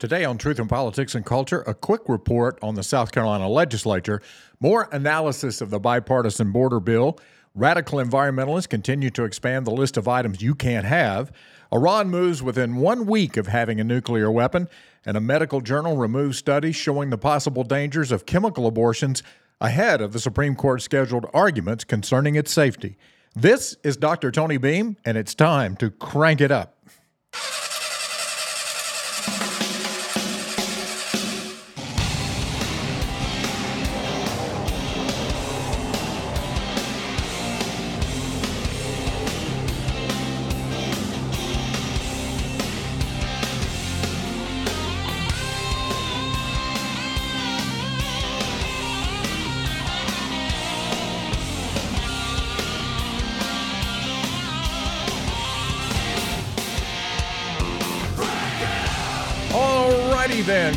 [0.00, 4.22] Today on Truth in Politics and Culture, a quick report on the South Carolina legislature,
[4.58, 7.18] more analysis of the bipartisan border bill.
[7.54, 11.30] Radical environmentalists continue to expand the list of items you can't have.
[11.70, 14.70] Iran moves within one week of having a nuclear weapon,
[15.04, 19.22] and a medical journal removes studies showing the possible dangers of chemical abortions
[19.60, 22.96] ahead of the Supreme Court scheduled arguments concerning its safety.
[23.36, 24.30] This is Dr.
[24.30, 26.78] Tony Beam, and it's time to crank it up.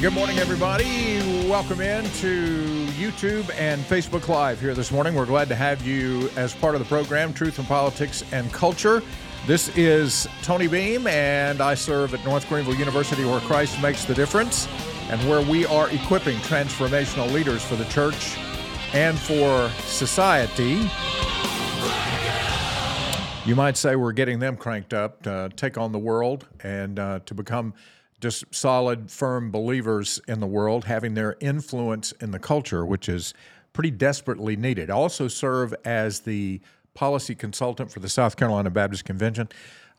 [0.03, 1.21] Good morning, everybody.
[1.47, 5.15] Welcome in to YouTube and Facebook Live here this morning.
[5.15, 9.01] We're glad to have you as part of the program, Truth in Politics and Culture.
[9.47, 14.13] This is Tony Beam, and I serve at North Greenville University, where Christ makes the
[14.13, 14.67] difference,
[15.09, 18.37] and where we are equipping transformational leaders for the church
[18.91, 20.81] and for society.
[23.45, 27.19] You might say we're getting them cranked up to take on the world and uh,
[27.25, 27.73] to become
[28.23, 33.33] just solid, firm believers in the world, having their influence in the culture, which is
[33.73, 34.89] pretty desperately needed.
[34.89, 36.61] I also serve as the
[36.93, 39.49] policy consultant for the South Carolina Baptist Convention.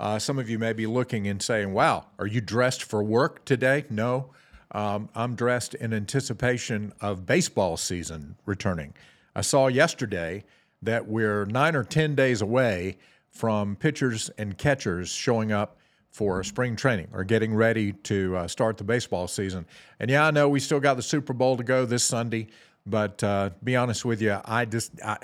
[0.01, 3.45] Uh, some of you may be looking and saying, Wow, are you dressed for work
[3.45, 3.85] today?
[3.91, 4.31] No.
[4.73, 8.95] Um, I'm dressed in anticipation of baseball season returning.
[9.37, 10.45] I saw yesterday
[10.81, 12.97] that we're nine or 10 days away
[13.29, 15.77] from pitchers and catchers showing up
[16.15, 19.67] for spring training or getting ready to uh, start the baseball season.
[19.99, 22.47] And yeah, I know we still got the Super Bowl to go this Sunday,
[22.87, 25.19] but uh, be honest with you, I just I,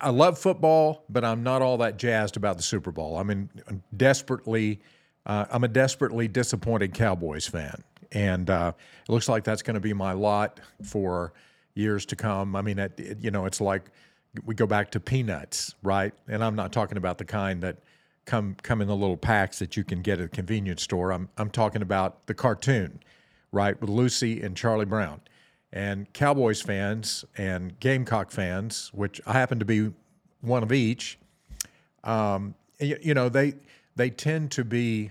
[0.00, 3.16] I love football, but I'm not all that jazzed about the Super Bowl.
[3.16, 3.50] I mean,
[3.96, 4.80] desperately,
[5.26, 7.82] uh, I'm a desperately disappointed Cowboys fan,
[8.12, 8.72] and uh,
[9.08, 11.32] it looks like that's going to be my lot for
[11.74, 12.54] years to come.
[12.54, 13.90] I mean, it, it, you know, it's like
[14.44, 16.14] we go back to peanuts, right?
[16.28, 17.78] And I'm not talking about the kind that
[18.26, 21.12] come come in the little packs that you can get at a convenience store.
[21.12, 23.00] I'm I'm talking about the cartoon,
[23.52, 25.20] right, with Lucy and Charlie Brown.
[25.72, 29.92] And Cowboys fans and Gamecock fans, which I happen to be
[30.40, 31.16] one of each,
[32.02, 33.54] um, you, you know, they
[33.96, 35.10] they tend to be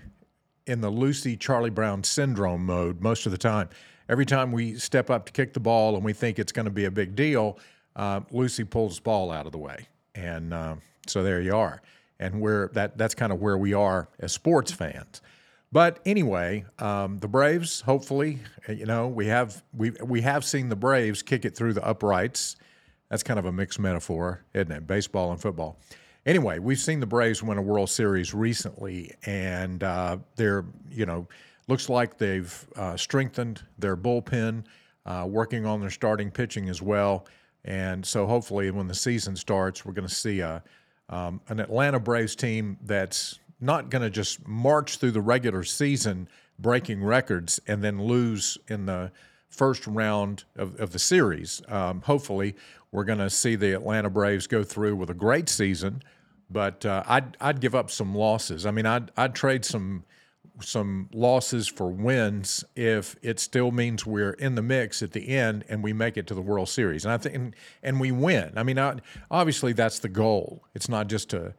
[0.66, 3.68] in the Lucy Charlie Brown syndrome mode most of the time.
[4.08, 6.70] Every time we step up to kick the ball and we think it's going to
[6.70, 7.58] be a big deal,
[7.96, 11.80] uh, Lucy pulls the ball out of the way, and uh, so there you are
[12.20, 15.20] and where that that's kind of where we are as sports fans.
[15.72, 17.80] But anyway, um, the Braves.
[17.80, 18.38] Hopefully,
[18.68, 22.56] you know we have we we have seen the Braves kick it through the uprights.
[23.08, 24.86] That's kind of a mixed metaphor, isn't it?
[24.86, 25.80] Baseball and football.
[26.26, 31.26] Anyway, we've seen the Braves win a World Series recently, and uh, they're you know
[31.66, 34.64] looks like they've uh, strengthened their bullpen,
[35.06, 37.26] uh, working on their starting pitching as well.
[37.64, 40.62] And so hopefully, when the season starts, we're going to see a
[41.10, 46.28] um, an Atlanta Braves team that's not going to just march through the regular season
[46.58, 49.10] breaking records and then lose in the
[49.48, 51.60] first round of, of the series.
[51.68, 52.54] Um, hopefully,
[52.92, 56.02] we're going to see the Atlanta Braves go through with a great season,
[56.48, 58.64] but uh, I'd, I'd give up some losses.
[58.64, 60.04] I mean, I'd, I'd trade some
[60.62, 65.64] some losses for wins if it still means we're in the mix at the end
[65.68, 67.04] and we make it to the World Series.
[67.04, 68.52] And I think and, and we win.
[68.56, 68.78] I mean,
[69.30, 70.64] obviously that's the goal.
[70.74, 71.54] It's not just to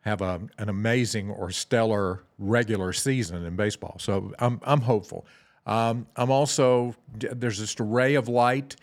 [0.00, 3.96] have a, an amazing or stellar regular season in baseball.
[3.98, 5.26] So I'm I'm hopeful.
[5.66, 8.76] Um, I'm also there's this ray of light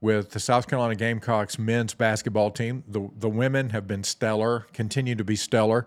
[0.00, 2.84] with the South Carolina Gamecocks men's basketball team.
[2.88, 5.86] The the women have been stellar, continue to be stellar.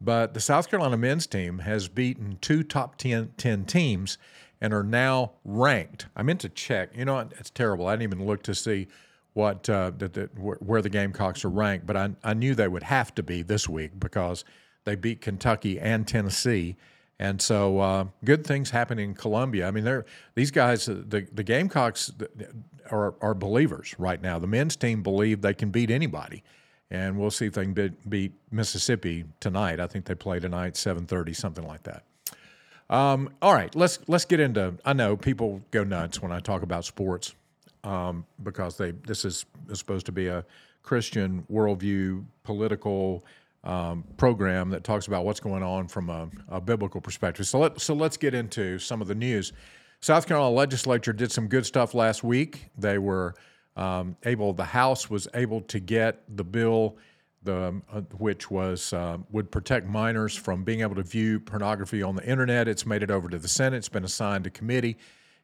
[0.00, 4.18] But the South Carolina men's team has beaten two top 10, 10 teams
[4.60, 6.06] and are now ranked.
[6.16, 6.96] I meant to check.
[6.96, 7.86] You know, it's terrible.
[7.86, 8.88] I didn't even look to see
[9.32, 12.84] what uh, the, the, where the Gamecocks are ranked, but I, I knew they would
[12.84, 14.44] have to be this week because
[14.84, 16.76] they beat Kentucky and Tennessee.
[17.18, 19.68] And so, uh, good things happen in Columbia.
[19.68, 20.02] I mean,
[20.34, 20.88] these guys.
[20.88, 22.12] Uh, the the Gamecocks
[22.90, 24.40] are are believers right now.
[24.40, 26.42] The men's team believe they can beat anybody
[26.94, 29.80] and we'll see if they can beat, Mississippi tonight.
[29.80, 32.04] I think they play tonight, seven thirty, something like that.
[32.88, 34.74] Um, all right, let's let's get into.
[34.84, 37.34] I know people go nuts when I talk about sports
[37.82, 40.44] um, because they this is, is, supposed to be a
[40.82, 43.24] Christian worldview political
[43.64, 47.46] um, program that talks about what's going on from a, a biblical perspective.
[47.48, 49.52] So let so let's get into some of the news.
[50.00, 52.66] South Carolina legislature did some good stuff last week.
[52.78, 53.34] They were
[53.76, 56.96] um, able, the House was able to get the bill,
[57.42, 62.16] the uh, which was uh, would protect minors from being able to view pornography on
[62.16, 62.68] the internet.
[62.68, 63.78] It's made it over to the Senate.
[63.78, 64.96] It's been assigned to committee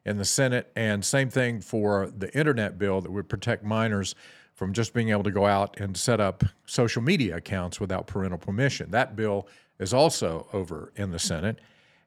[0.05, 4.15] in the Senate, and same thing for the internet bill that would protect minors
[4.53, 8.37] from just being able to go out and set up social media accounts without parental
[8.37, 8.91] permission.
[8.91, 9.47] That bill
[9.79, 11.59] is also over in the Senate.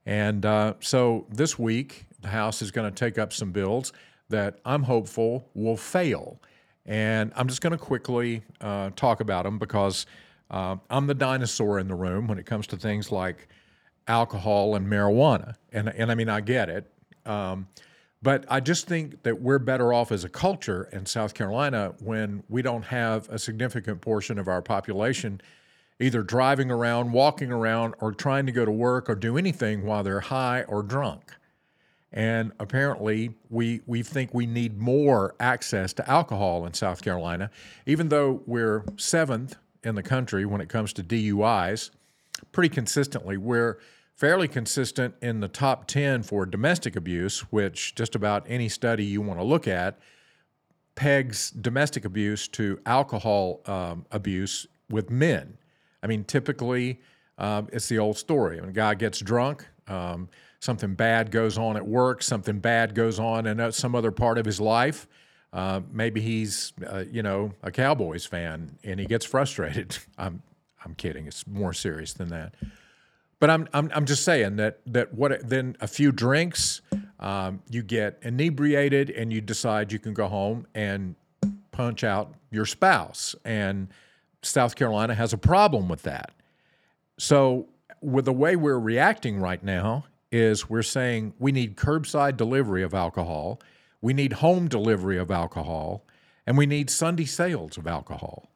[0.07, 3.93] And uh, so this week, the House is going to take up some bills
[4.29, 6.41] that I'm hopeful will fail.
[6.87, 10.07] And I'm just going to quickly uh, talk about them because
[10.51, 13.49] uh, I'm the dinosaur in the room when it comes to things like
[14.07, 15.55] alcohol and marijuana.
[15.73, 16.91] And, and I mean, I get it.
[17.25, 17.69] Um,
[18.23, 22.43] but I just think that we're better off as a culture in South Carolina when
[22.49, 25.41] we don't have a significant portion of our population
[26.01, 30.03] either driving around, walking around, or trying to go to work or do anything while
[30.03, 31.33] they're high or drunk.
[32.15, 37.51] And apparently, we, we think we need more access to alcohol in South Carolina,
[37.87, 41.91] even though we're seventh in the country when it comes to DUIs,
[42.53, 43.37] pretty consistently.
[43.37, 43.81] We're
[44.15, 49.21] fairly consistent in the top 10 for domestic abuse, which just about any study you
[49.21, 49.99] want to look at
[50.95, 55.59] pegs domestic abuse to alcohol um, abuse with men.
[56.01, 57.01] I mean, typically,
[57.39, 58.61] um, it's the old story.
[58.61, 60.29] When a guy gets drunk, um,
[60.65, 64.47] something bad goes on at work, something bad goes on in some other part of
[64.47, 65.07] his life.
[65.53, 69.99] Uh, maybe he's, uh, you know, a Cowboys fan and he gets frustrated.
[70.19, 70.43] I'm,
[70.85, 71.27] I'm kidding.
[71.27, 72.55] It's more serious than that.
[73.39, 76.81] But I'm, I'm, I'm just saying that that what then a few drinks,
[77.21, 81.15] um, you get inebriated and you decide you can go home and
[81.73, 83.35] punch out your spouse.
[83.45, 83.89] And
[84.41, 86.33] South Carolina has a problem with that.
[87.19, 87.69] So
[88.01, 92.93] with the way we're reacting right now is we're saying we need curbside delivery of
[92.93, 93.61] alcohol,
[94.01, 96.05] we need home delivery of alcohol,
[96.45, 98.51] and we need Sunday sales of alcohol.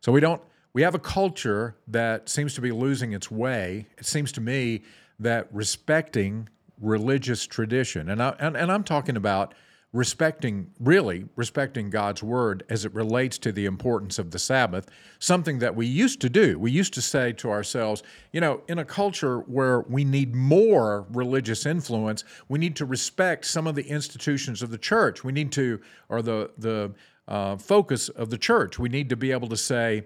[0.00, 0.42] So we don't
[0.72, 3.86] we have a culture that seems to be losing its way.
[3.98, 4.82] It seems to me
[5.20, 6.48] that respecting
[6.80, 9.54] religious tradition, and, I, and, and I'm talking about
[9.92, 15.58] respecting, really respecting God's word as it relates to the importance of the Sabbath, something
[15.58, 16.58] that we used to do.
[16.58, 18.02] We used to say to ourselves,
[18.32, 23.44] you know, in a culture where we need more religious influence, we need to respect
[23.44, 25.24] some of the institutions of the church.
[25.24, 26.92] We need to, or the, the
[27.28, 28.78] uh, focus of the church.
[28.78, 30.04] We need to be able to say,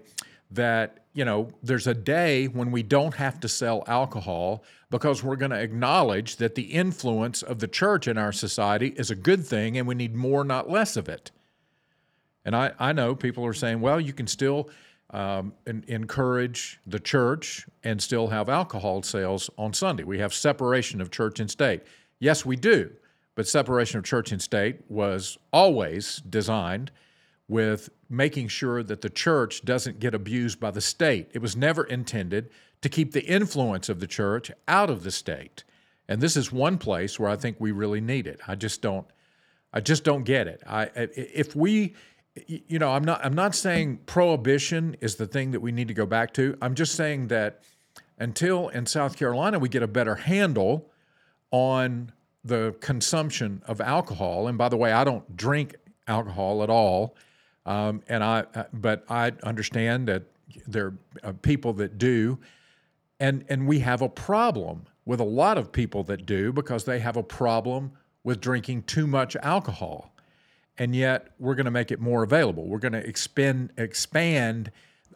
[0.51, 5.35] that you know there's a day when we don't have to sell alcohol because we're
[5.35, 9.45] going to acknowledge that the influence of the church in our society is a good
[9.45, 11.31] thing and we need more not less of it.
[12.45, 14.69] And i, I know people are saying well you can still
[15.09, 20.03] um, encourage the church and still have alcohol sales on sunday.
[20.03, 21.83] We have separation of church and state.
[22.19, 22.91] Yes we do
[23.35, 26.89] but separation of church and state was always designed
[27.47, 31.29] with making sure that the church doesn't get abused by the state.
[31.33, 32.49] It was never intended
[32.81, 35.63] to keep the influence of the church out of the state.
[36.07, 38.39] And this is one place where I think we really need it.
[38.47, 39.07] I just don't
[39.73, 40.63] I just don't get it.
[40.67, 41.95] I if we
[42.45, 45.93] you know, I'm not I'm not saying prohibition is the thing that we need to
[45.93, 46.57] go back to.
[46.61, 47.63] I'm just saying that
[48.19, 50.91] until in South Carolina we get a better handle
[51.51, 52.11] on
[52.43, 54.47] the consumption of alcohol.
[54.47, 55.75] And by the way, I don't drink
[56.07, 57.15] alcohol at all.
[57.65, 60.23] Um, and I, uh, but I understand that
[60.65, 60.93] there
[61.23, 62.39] are people that do,
[63.19, 66.99] and and we have a problem with a lot of people that do because they
[66.99, 67.91] have a problem
[68.23, 70.13] with drinking too much alcohol,
[70.77, 72.67] and yet we're going to make it more available.
[72.67, 74.71] We're going to expand expand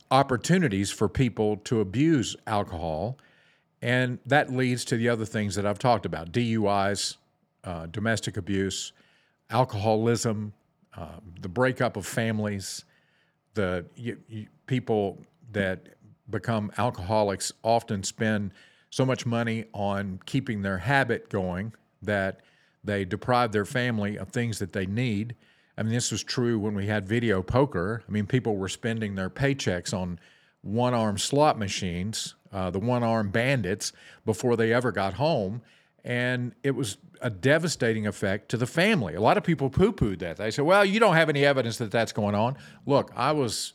[0.10, 3.17] opportunities for people to abuse alcohol,
[3.81, 7.17] and that leads to the other things that I've talked about: DUIs,
[7.63, 8.93] uh, domestic abuse,
[9.50, 10.53] alcoholism,
[10.98, 12.86] um, the breakup of families,
[13.53, 15.88] the you, you, people that
[16.31, 18.53] become alcoholics often spend
[18.89, 22.41] so much money on keeping their habit going that
[22.83, 25.35] they deprive their family of things that they need.
[25.77, 28.03] I mean, this was true when we had video poker.
[28.07, 30.19] I mean, people were spending their paychecks on
[30.61, 33.93] one arm slot machines, uh, the one arm bandits,
[34.25, 35.61] before they ever got home.
[36.03, 39.13] And it was a devastating effect to the family.
[39.13, 40.38] A lot of people poo pooed that.
[40.38, 42.57] They said, well, you don't have any evidence that that's going on.
[42.85, 43.73] Look, I was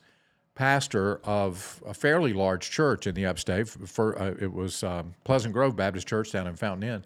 [0.57, 3.69] pastor of a fairly large church in the upstate.
[3.69, 7.05] For, uh, it was um, Pleasant Grove Baptist Church down in Fountain Inn.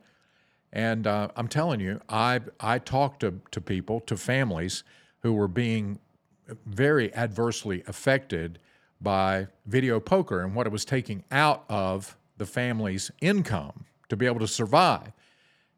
[0.73, 4.85] And uh, I'm telling you, I, I talked to, to people, to families
[5.19, 5.99] who were being
[6.65, 8.61] very adversely affected
[9.01, 14.27] by video poker and what it was taking out of the family's income to be
[14.27, 15.13] able to survive.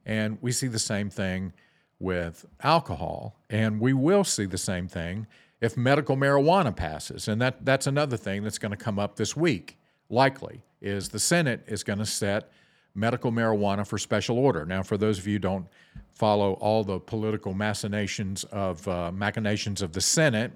[0.05, 1.53] And we see the same thing
[1.99, 3.37] with alcohol.
[3.49, 5.27] And we will see the same thing
[5.63, 7.29] if medical marijuana passes.
[7.29, 9.79] And that, that's another thing that's going to come up this week,
[10.11, 12.51] likely, is the Senate is going to set
[12.97, 14.67] medical marijuana for special order.
[14.67, 15.67] Now, for those of you who don't
[16.11, 20.53] follow all the political machinations of uh, machinations of the Senate,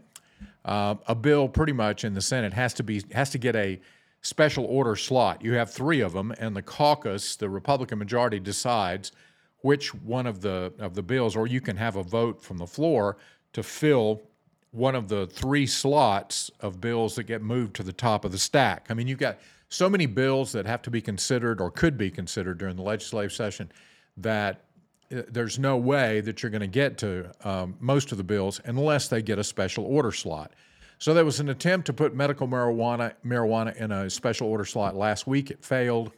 [0.65, 3.81] uh, a bill pretty much in the Senate has to be has to get a
[4.23, 5.41] special order slot.
[5.41, 9.13] You have three of them, and the caucus, the Republican majority, decides
[9.61, 12.67] which one of the of the bills, or you can have a vote from the
[12.67, 13.17] floor
[13.53, 14.21] to fill
[14.76, 18.38] one of the three slots of bills that get moved to the top of the
[18.38, 18.87] stack.
[18.90, 19.38] I mean, you've got
[19.71, 23.33] so many bills that have to be considered or could be considered during the legislative
[23.33, 23.73] session
[24.18, 24.61] that
[25.11, 28.61] uh, there's no way that you're going to get to um, most of the bills
[28.66, 30.52] unless they get a special order slot.
[30.99, 34.95] So there was an attempt to put medical marijuana marijuana in a special order slot
[34.95, 35.50] last week.
[35.50, 36.12] It failed,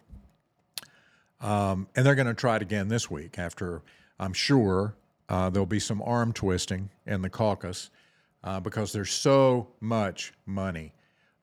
[1.40, 3.38] um, and they're going to try it again this week.
[3.38, 3.82] After
[4.18, 4.94] I'm sure
[5.28, 7.90] uh, there'll be some arm twisting in the caucus
[8.44, 10.92] uh, because there's so much money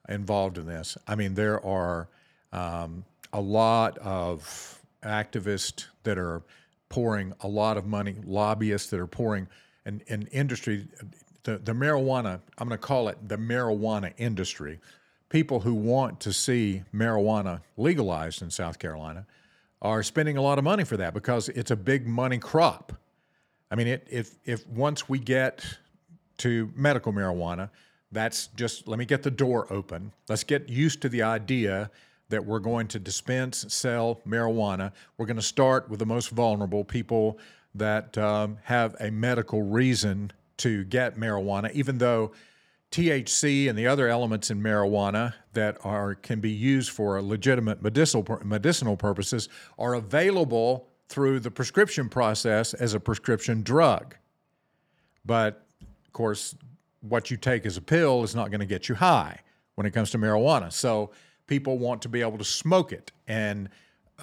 [0.10, 0.98] involved in this.
[1.08, 2.10] I mean, there are
[2.52, 6.42] um, a lot of activists that are
[6.90, 9.48] pouring a lot of money, lobbyists that are pouring,
[9.86, 10.88] an, an industry,
[11.44, 14.80] the, the marijuana, I'm going to call it the marijuana industry.
[15.30, 19.25] People who want to see marijuana legalized in South Carolina
[19.82, 22.94] are spending a lot of money for that because it's a big money crop.
[23.70, 25.66] I mean, it, if, if once we get
[26.38, 27.70] to medical marijuana.
[28.12, 30.12] That's just let me get the door open.
[30.30, 31.89] Let's get used to the idea
[32.30, 34.92] that we're going to dispense, sell marijuana.
[35.18, 37.38] We're going to start with the most vulnerable people
[37.75, 42.32] that um, have a medical reason to get marijuana, even though
[42.92, 48.25] THC and the other elements in marijuana that are can be used for legitimate medicinal
[48.44, 54.15] medicinal purposes are available through the prescription process as a prescription drug.
[55.25, 55.64] But
[56.15, 56.55] course,
[57.01, 59.39] what you take as a pill is not going to get you high
[59.75, 60.74] when it comes to marijuana.
[60.74, 61.12] So
[61.45, 63.69] people want to be able to smoke it and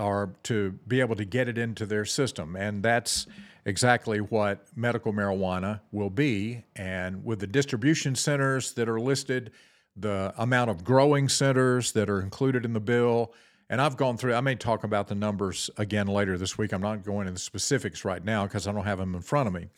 [0.01, 2.57] or to be able to get it into their system.
[2.57, 3.27] And that's
[3.67, 6.65] exactly what medical marijuana will be.
[6.75, 9.53] And with the distribution centers that are listed,
[9.95, 13.35] the amount of growing centers that are included in the bill,
[13.69, 16.73] and I've gone through, I may talk about the numbers again later this week.
[16.73, 19.47] I'm not going into the specifics right now because I don't have them in front
[19.47, 19.69] of me.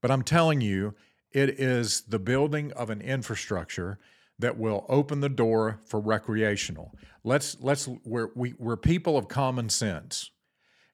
[0.00, 0.94] But I'm telling you,
[1.32, 3.98] it is the building of an infrastructure
[4.38, 6.94] that will open the door for recreational.
[7.22, 10.30] Let's let's we're we, we're people of common sense,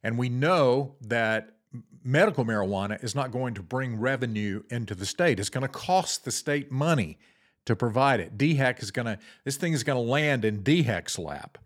[0.02, 1.52] and we know that
[2.02, 5.40] medical marijuana is not going to bring revenue into the state.
[5.40, 7.18] It's going to cost the state money
[7.64, 8.38] to provide it.
[8.38, 11.58] DHEC is going to this thing is going to land in DHEC's lap,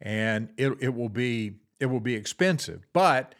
[0.00, 2.86] and it it will be it will be expensive.
[2.92, 3.34] But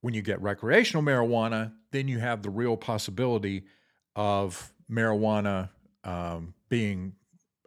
[0.00, 3.64] when you get recreational marijuana, then you have the real possibility
[4.16, 5.70] of marijuana
[6.04, 7.12] um, being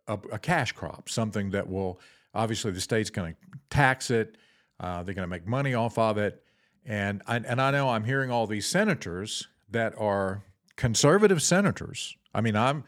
[0.08, 2.00] a, a, cash crop, something that will
[2.34, 4.38] obviously the state's going to tax it,
[4.80, 6.44] uh, they're going to make money off of it,
[6.86, 10.44] and I, and I know I'm hearing all these senators that are
[10.76, 12.16] conservative senators.
[12.34, 12.84] I mean, I'm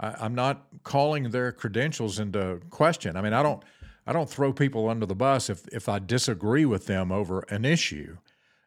[0.00, 3.16] I, I'm not calling their credentials into question.
[3.16, 3.62] I mean, I don't
[4.06, 7.64] I don't throw people under the bus if if I disagree with them over an
[7.64, 8.18] issue.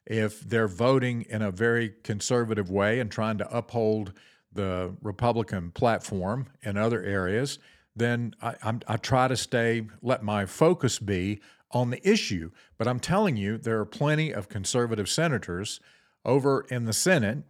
[0.05, 4.13] If they're voting in a very conservative way and trying to uphold
[4.55, 7.59] the Republican platform in other areas,
[7.95, 8.55] then I,
[8.87, 11.39] I try to stay, let my focus be
[11.71, 12.51] on the issue.
[12.77, 15.79] But I'm telling you, there are plenty of conservative senators
[16.25, 17.43] over in the Senate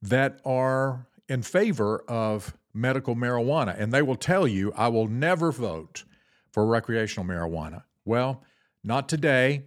[0.00, 3.78] that are in favor of medical marijuana.
[3.78, 6.04] And they will tell you, I will never vote
[6.52, 7.82] for recreational marijuana.
[8.04, 8.42] Well,
[8.82, 9.64] not today,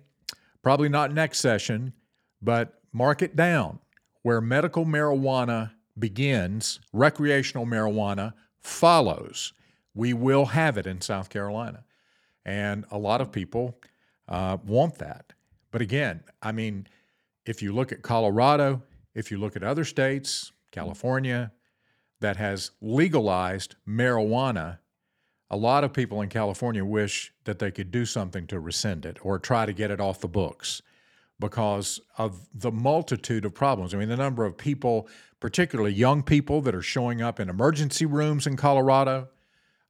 [0.63, 1.93] probably not next session,
[2.41, 3.79] but mark it down
[4.23, 9.53] where medical marijuana begins, recreational marijuana follows.
[9.95, 11.85] We will have it in South Carolina.
[12.43, 13.79] And a lot of people
[14.27, 15.31] uh, want that.
[15.71, 16.87] But again, I mean,
[17.45, 18.83] if you look at Colorado,
[19.15, 21.51] if you look at other states, California,
[22.19, 24.79] that has legalized marijuana,
[25.49, 29.17] a lot of people in California wish that they could do something to rescind it
[29.21, 30.81] or try to get it off the books
[31.41, 33.93] because of the multitude of problems.
[33.93, 35.09] I mean, the number of people,
[35.41, 39.27] particularly young people, that are showing up in emergency rooms in Colorado,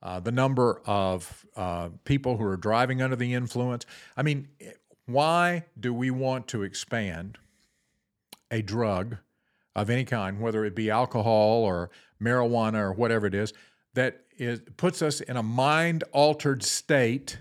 [0.02, 3.86] uh, the number of uh, people who are driving under the influence.
[4.18, 4.48] I mean,
[5.06, 7.38] why do we want to expand
[8.50, 9.18] a drug
[9.76, 13.54] of any kind, whether it be alcohol or marijuana or whatever it is,
[13.94, 17.40] that is, puts us in a mind altered state?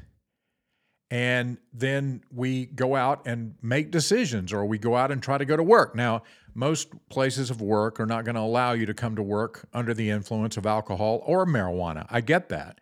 [1.10, 5.44] And then we go out and make decisions or we go out and try to
[5.44, 5.94] go to work.
[5.94, 6.22] Now,
[6.54, 9.92] most places of work are not going to allow you to come to work under
[9.92, 12.06] the influence of alcohol or marijuana.
[12.10, 12.80] I get that.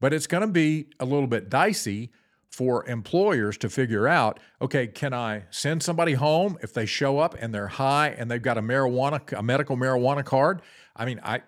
[0.00, 2.12] But it's going to be a little bit dicey
[2.48, 7.34] for employers to figure out okay, can I send somebody home if they show up
[7.40, 10.62] and they're high and they've got a marijuana, a medical marijuana card?
[10.94, 11.42] I mean, I,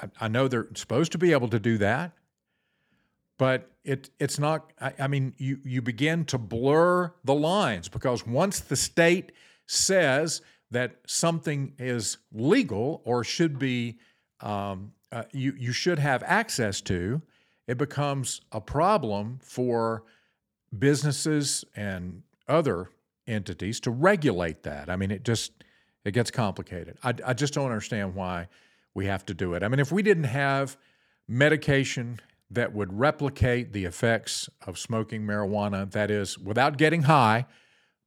[0.00, 2.12] I, I know they're supposed to be able to do that
[3.38, 8.26] but it it's not I, I, mean you you begin to blur the lines because
[8.26, 9.32] once the state
[9.66, 13.98] says that something is legal or should be
[14.40, 17.22] um, uh, you you should have access to
[17.66, 20.04] it becomes a problem for
[20.78, 22.90] businesses and other
[23.26, 24.90] entities to regulate that.
[24.90, 25.52] I mean it just
[26.04, 26.98] it gets complicated.
[27.02, 28.48] I, I just don't understand why
[28.94, 29.62] we have to do it.
[29.62, 30.76] I mean if we didn't have
[31.28, 37.46] medication that would replicate the effects of smoking marijuana, that is, without getting high,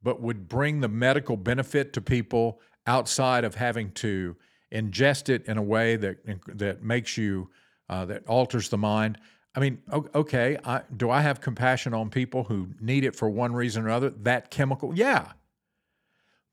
[0.02, 4.36] but would bring the medical benefit to people outside of having to
[4.74, 6.18] ingest it in a way that,
[6.48, 7.50] that makes you,
[7.90, 9.18] uh, that alters the mind.
[9.54, 9.80] I mean,
[10.16, 13.90] okay, I, do I have compassion on people who need it for one reason or
[13.90, 14.10] other?
[14.10, 15.34] That chemical, yeah.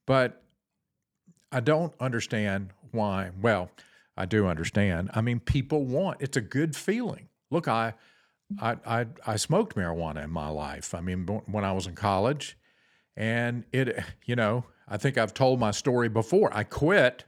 [0.06, 0.42] But
[1.50, 3.30] I don't understand why.
[3.40, 3.70] Well,
[4.16, 5.10] I do understand.
[5.14, 7.94] I mean, people want it's a good feeling look, I,
[8.60, 10.94] I, I, I smoked marijuana in my life.
[10.94, 12.56] I mean, when I was in college,
[13.16, 16.50] and it, you know, I think I've told my story before.
[16.54, 17.24] I quit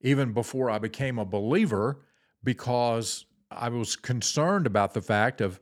[0.00, 2.02] even before I became a believer
[2.42, 5.58] because I was concerned about the fact of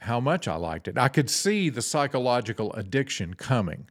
[0.00, 0.98] how much I liked it.
[0.98, 3.88] I could see the psychological addiction coming.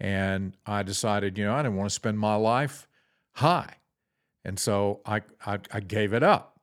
[0.00, 2.88] And I decided, you know, I didn't want to spend my life
[3.32, 3.76] high.
[4.44, 6.57] And so I, I, I gave it up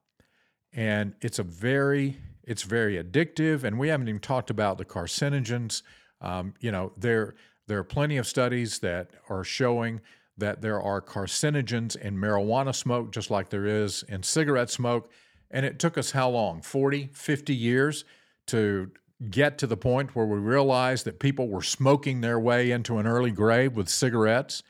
[0.76, 3.64] and it's a very it's very addictive.
[3.64, 5.82] And we haven't even talked about the carcinogens.
[6.22, 7.34] Um, you know, there
[7.68, 10.02] there are plenty of studies that are showing
[10.38, 15.10] that there are carcinogens in marijuana smoke, just like there is in cigarette smoke.
[15.50, 16.62] And it took us how long?
[16.62, 18.04] 40, 50 years
[18.48, 18.92] to
[19.30, 23.08] get to the point where we realized that people were smoking their way into an
[23.08, 24.62] early grave with cigarettes.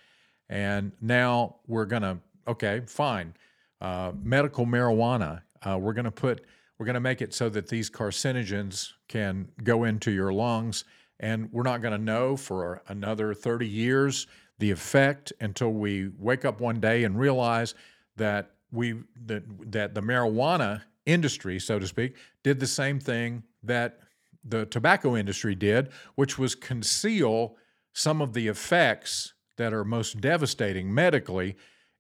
[0.48, 3.34] And now we're going to, okay, fine.
[3.82, 6.46] Uh, medical marijuana uh, we're going to put
[6.78, 10.84] we're going to make it so that these carcinogens can go into your lungs,
[11.22, 14.28] and we're not going to know for another 30 years
[14.60, 17.76] the effect until we wake up one day and realize
[18.18, 24.00] that we that that the marijuana industry, so to speak, did the same thing that
[24.44, 27.56] the tobacco industry did, which was conceal
[27.94, 31.56] some of the effects that are most devastating medically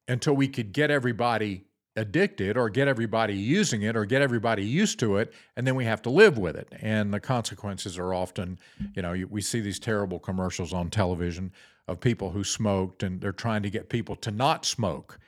[0.08, 1.66] until we could get everybody
[1.96, 5.86] addicted or get everybody using it or get everybody used to it and then we
[5.86, 6.68] have to live with it.
[6.82, 8.60] And the consequences are often
[8.96, 11.52] you know we see these terrible commercials on television
[11.88, 15.20] of people who smoked and they're trying to get people to not smoke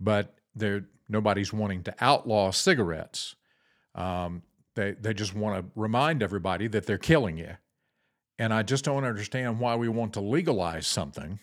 [0.00, 3.36] but they're nobody's wanting to outlaw cigarettes.
[3.94, 4.42] Um,
[4.74, 7.56] they, they just want to remind everybody that they're killing you.
[8.38, 11.38] And i just don't understand why we want to legalize something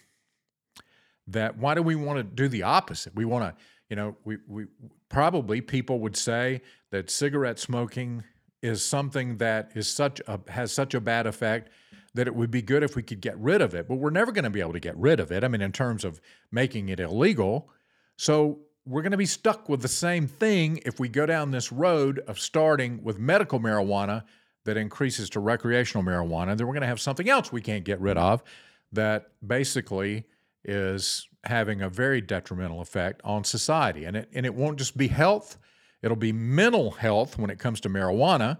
[1.27, 3.15] that why do we want to do the opposite?
[3.15, 4.65] We want to you know, we, we
[5.09, 8.23] probably people would say that cigarette smoking
[8.61, 11.69] is something that is such a, has such a bad effect
[12.13, 13.87] that it would be good if we could get rid of it.
[13.87, 15.43] But we're never going to be able to get rid of it.
[15.43, 16.19] I mean, in terms of
[16.51, 17.69] making it illegal.
[18.17, 21.71] So we're going to be stuck with the same thing if we go down this
[21.71, 24.23] road of starting with medical marijuana
[24.65, 26.57] that increases to recreational marijuana.
[26.57, 28.43] Then we're going to have something else we can't get rid of
[28.91, 30.25] that basically
[30.65, 34.05] is having a very detrimental effect on society.
[34.05, 35.57] And it, and it won't just be health,
[36.01, 38.57] it'll be mental health when it comes to marijuana,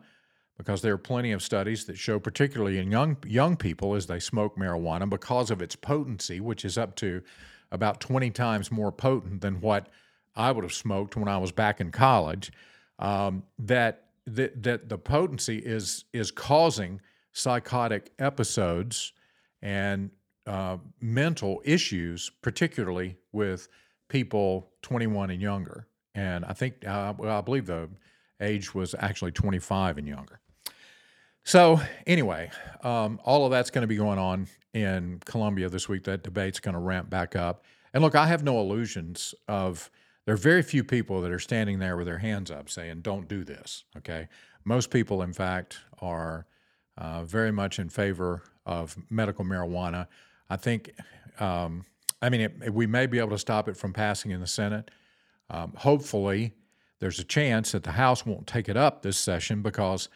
[0.58, 4.20] because there are plenty of studies that show, particularly in young, young people as they
[4.20, 7.22] smoke marijuana, because of its potency, which is up to
[7.72, 9.88] about 20 times more potent than what
[10.36, 12.52] I would have smoked when I was back in college,
[12.98, 17.00] um, that, that, that the potency is, is causing
[17.32, 19.13] psychotic episodes
[19.62, 20.12] and
[20.50, 23.68] uh, mental issues, particularly with
[24.08, 25.88] people 21 and younger.
[26.16, 27.88] And I think, uh, well, I believe the
[28.42, 30.40] age was actually 25 and younger.
[31.44, 32.50] So, anyway,
[32.84, 36.04] um, all of that's going to be going on in Columbia this week.
[36.06, 37.64] That debate's going to ramp back up.
[37.94, 39.92] And look, I have no illusions of,
[40.26, 43.28] there are very few people that are standing there with their hands up saying, don't
[43.28, 43.84] do this.
[43.98, 44.28] Okay.
[44.66, 46.48] Most people, in fact, are
[46.98, 50.08] uh, very much in favor of medical marijuana.
[50.50, 50.92] I think,
[51.40, 51.86] um,
[52.22, 54.92] I mean, it, we may be able to stop it from passing in the Senate.
[55.50, 56.54] Um, hopefully,
[57.00, 60.10] there's a chance that the House won't take it up this session because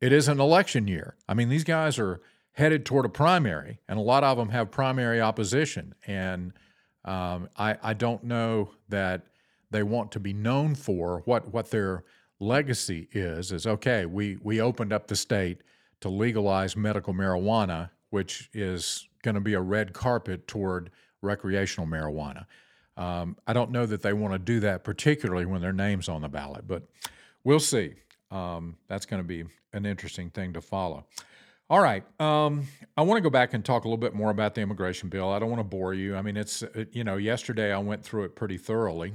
[0.00, 1.16] it is an election year.
[1.28, 2.20] I mean, these guys are
[2.52, 5.94] headed toward a primary, and a lot of them have primary opposition.
[6.06, 6.52] And
[7.04, 9.26] um, I, I don't know that
[9.70, 12.04] they want to be known for what what their
[12.38, 13.52] legacy is.
[13.52, 14.06] Is okay.
[14.06, 15.62] We we opened up the state
[16.00, 20.90] to legalize medical marijuana, which is going to be a red carpet toward
[21.22, 22.46] recreational marijuana.
[22.96, 26.22] Um, I don't know that they want to do that, particularly when their name's on
[26.22, 26.82] the ballot, but
[27.44, 27.94] we'll see.
[28.30, 31.06] Um, that's going to be an interesting thing to follow.
[31.70, 32.04] All right.
[32.20, 35.08] Um, I want to go back and talk a little bit more about the immigration
[35.08, 35.30] bill.
[35.30, 36.16] I don't want to bore you.
[36.16, 39.12] I mean, it's, you know, yesterday I went through it pretty thoroughly,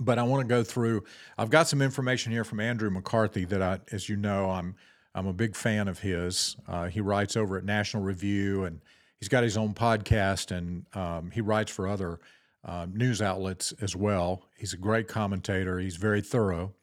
[0.00, 1.04] but I want to go through.
[1.38, 4.74] I've got some information here from Andrew McCarthy that I, as you know, I'm,
[5.14, 6.56] I'm a big fan of his.
[6.66, 8.80] Uh, he writes over at National Review and
[9.18, 12.20] he's got his own podcast and um, he writes for other
[12.64, 14.42] uh, news outlets as well.
[14.56, 16.74] He's a great commentator, he's very thorough.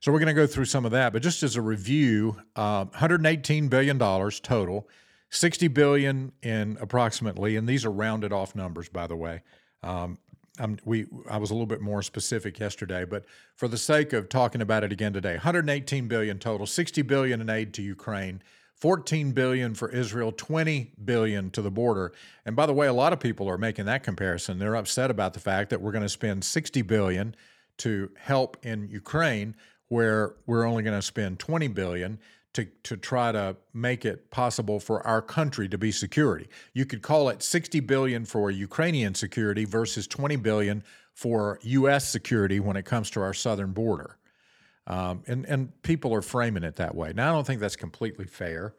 [0.00, 2.84] So we're going to go through some of that, but just as a review, uh,
[2.84, 4.88] 118 billion dollars total,
[5.30, 9.42] 60 billion in approximately, and these are rounded off numbers, by the way.
[9.82, 10.18] Um,
[10.84, 14.60] we I was a little bit more specific yesterday, but for the sake of talking
[14.60, 18.42] about it again today, 118 billion total, 60 billion in aid to Ukraine,
[18.74, 22.12] 14 billion for Israel, 20 billion to the border.
[22.44, 24.58] And by the way, a lot of people are making that comparison.
[24.58, 27.34] They're upset about the fact that we're going to spend 60 billion
[27.78, 29.54] to help in Ukraine
[29.88, 32.18] where we're only going to spend 20 billion
[32.56, 36.48] to, to try to make it possible for our country to be security.
[36.72, 42.58] You could call it 60 billion for Ukrainian security versus 20 billion for US security
[42.58, 44.16] when it comes to our southern border.
[44.86, 47.12] Um, and, and people are framing it that way.
[47.14, 48.74] Now, I don't think that's completely fair,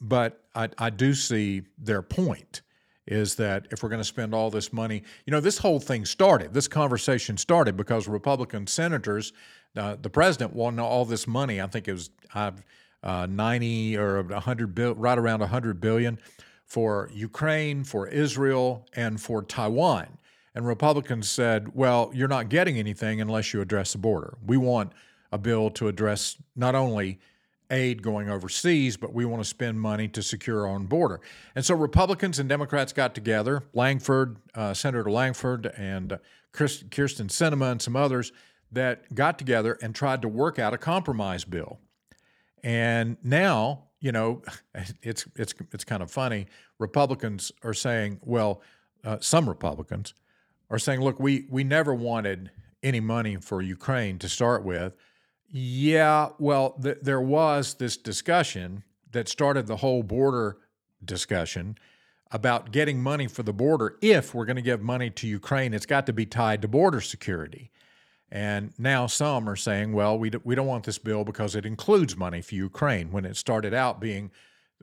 [0.00, 2.62] but I, I do see their point
[3.06, 6.04] is that if we're going to spend all this money, you know, this whole thing
[6.06, 9.32] started, this conversation started because Republican senators,
[9.76, 11.60] uh, the president wanted all this money.
[11.60, 12.52] I think it was uh,
[13.02, 16.18] uh, 90 or 100 bill, right around 100 billion
[16.64, 20.18] for Ukraine, for Israel, and for Taiwan.
[20.54, 24.36] And Republicans said, well, you're not getting anything unless you address the border.
[24.46, 24.92] We want
[25.32, 27.18] a bill to address not only
[27.70, 31.20] aid going overseas, but we want to spend money to secure our own border.
[31.54, 36.18] And so Republicans and Democrats got together, Lankford, uh, Senator Lankford, and
[36.52, 38.32] Kyrsten Sinema, and some others
[38.70, 41.78] that got together and tried to work out a compromise bill.
[42.62, 44.42] And now, you know,
[45.02, 46.46] it's it's it's kind of funny.
[46.78, 48.62] Republicans are saying, well,
[49.04, 50.14] uh, some Republicans
[50.70, 52.50] are saying, look, we we never wanted
[52.82, 54.94] any money for Ukraine to start with.
[55.48, 60.56] Yeah, well, th- there was this discussion that started the whole border
[61.04, 61.76] discussion
[62.30, 63.96] about getting money for the border.
[64.00, 67.02] If we're going to give money to Ukraine, it's got to be tied to border
[67.02, 67.70] security.
[68.32, 71.66] And now some are saying, well, we, do, we don't want this bill because it
[71.66, 74.30] includes money for Ukraine when it started out being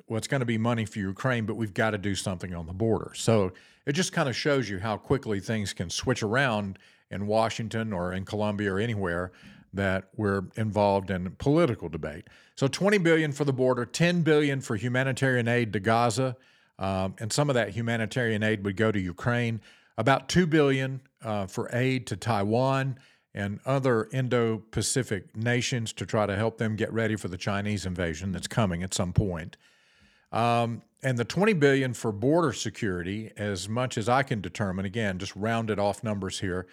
[0.08, 2.74] well, going to be money for Ukraine, but we've got to do something on the
[2.74, 3.12] border.
[3.16, 3.52] So
[3.88, 6.78] it just kind of shows you how quickly things can switch around
[7.10, 9.32] in Washington or in Columbia or anywhere
[9.74, 12.28] that we're involved in political debate.
[12.56, 16.38] So 20 billion for the border, 10 billion for humanitarian aid to Gaza,
[16.78, 19.60] um, and some of that humanitarian aid would go to Ukraine.
[19.98, 22.98] About 2 billion uh, for aid to Taiwan
[23.40, 28.34] and other Indo-Pacific nations to try to help them get ready for the Chinese invasion
[28.34, 29.56] that's coming at some point.
[30.34, 35.18] Um, and the 20 billion for border security, as much as I can determine, again,
[35.18, 36.68] just rounded off numbers here,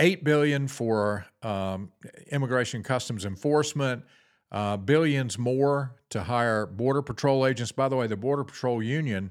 [0.00, 1.92] eight billion for um,
[2.32, 4.02] immigration customs enforcement,
[4.50, 7.70] uh, billions more to hire border patrol agents.
[7.70, 9.30] By the way, the Border Patrol Union,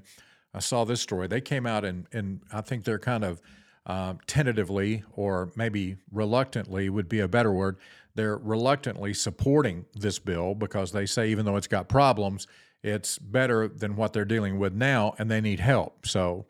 [0.54, 1.28] I saw this story.
[1.28, 3.42] They came out and, and I think they're kind of
[3.86, 7.76] uh, tentatively or maybe reluctantly would be a better word.
[8.14, 12.46] They're reluctantly supporting this bill because they say even though it's got problems,
[12.82, 16.06] it's better than what they're dealing with now, and they need help.
[16.06, 16.46] So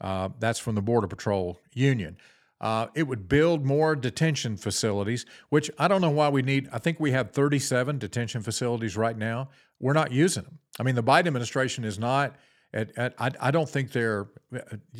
[0.00, 2.16] uh, that's from the Border Patrol Union.
[2.60, 6.68] Uh, it would build more detention facilities, which I don't know why we need.
[6.72, 9.50] I think we have 37 detention facilities right now.
[9.80, 10.58] We're not using them.
[10.78, 12.36] I mean, the Biden administration is not.
[12.74, 14.26] I, I don't think they're,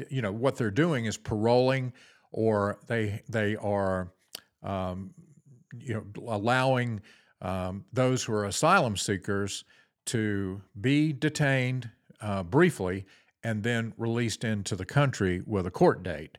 [0.08, 1.92] you know, what they're doing is paroling,
[2.30, 4.12] or they they are,
[4.62, 5.12] um,
[5.78, 7.00] you know, allowing
[7.42, 9.64] um, those who are asylum seekers
[10.06, 13.06] to be detained uh, briefly
[13.42, 16.38] and then released into the country with a court date.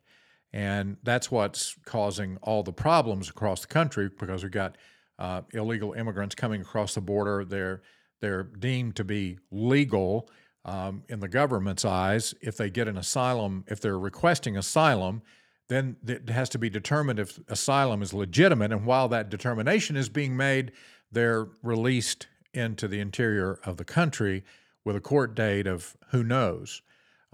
[0.54, 4.78] And that's what's causing all the problems across the country because we've got
[5.20, 7.46] uh, illegal immigrants coming across the border.
[7.46, 7.82] They're,
[8.22, 10.30] they're deemed to be legal
[10.66, 12.34] um, in the government's eyes.
[12.42, 15.22] If they get an asylum, if they're requesting asylum,
[15.68, 18.72] then it has to be determined if asylum is legitimate.
[18.72, 20.72] And while that determination is being made,
[21.12, 24.44] they're released into the interior of the country
[24.84, 26.82] with a court date of who knows.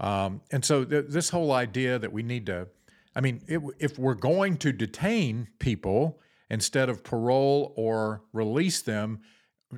[0.00, 2.68] Um, and so th- this whole idea that we need to,
[3.14, 6.18] I mean, it, if we're going to detain people
[6.50, 9.20] instead of parole or release them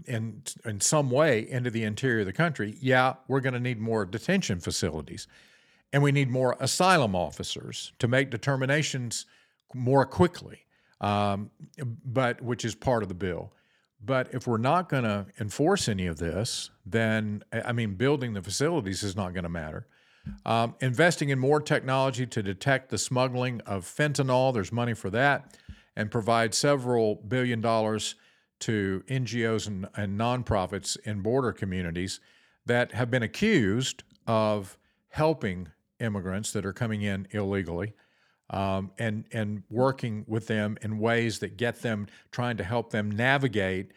[0.06, 3.80] in in some way into the interior of the country, yeah, we're going to need
[3.80, 5.26] more detention facilities,
[5.92, 9.26] and we need more asylum officers to make determinations
[9.74, 10.60] more quickly.
[11.00, 11.50] Um,
[12.04, 13.52] but which is part of the bill.
[14.02, 18.42] But if we're not going to enforce any of this, then I mean, building the
[18.42, 19.86] facilities is not going to matter.
[20.46, 25.58] Um, investing in more technology to detect the smuggling of fentanyl, there's money for that,
[25.96, 28.14] and provide several billion dollars
[28.64, 32.20] to NGOs and, and nonprofits in border communities
[32.64, 35.68] that have been accused of helping
[36.00, 37.92] immigrants that are coming in illegally
[38.48, 43.10] um, and, and working with them in ways that get them, trying to help them
[43.10, 43.92] navigate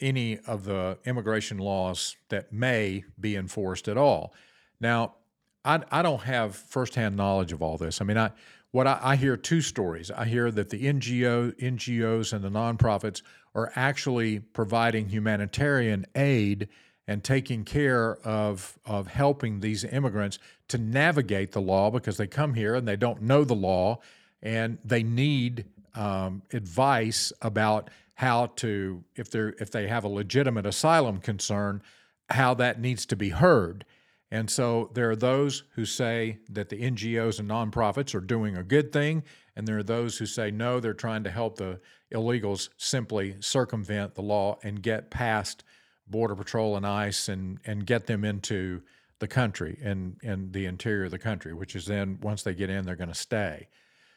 [0.00, 4.32] any of the immigration laws that may be enforced at all.
[4.80, 5.16] Now,
[5.62, 8.00] I, I don't have firsthand knowledge of all this.
[8.00, 8.30] I mean, I
[8.72, 10.10] what I, I, hear two stories.
[10.10, 13.22] I hear that the NGO, NGOs and the nonprofits
[13.56, 16.68] are actually providing humanitarian aid
[17.08, 20.38] and taking care of of helping these immigrants
[20.68, 23.98] to navigate the law because they come here and they don't know the law
[24.42, 25.64] and they need
[25.94, 31.82] um, advice about how to if they if they have a legitimate asylum concern
[32.30, 33.84] how that needs to be heard.
[34.30, 38.64] And so there are those who say that the NGOs and nonprofits are doing a
[38.64, 39.22] good thing,
[39.54, 41.80] and there are those who say no, they're trying to help the
[42.12, 45.64] illegals simply circumvent the law and get past
[46.06, 48.82] Border Patrol and ICE and, and get them into
[49.18, 52.70] the country and, and the interior of the country, which is then once they get
[52.70, 53.68] in, they're going to stay.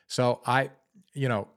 [0.08, 0.72] So I,
[1.14, 1.48] you know,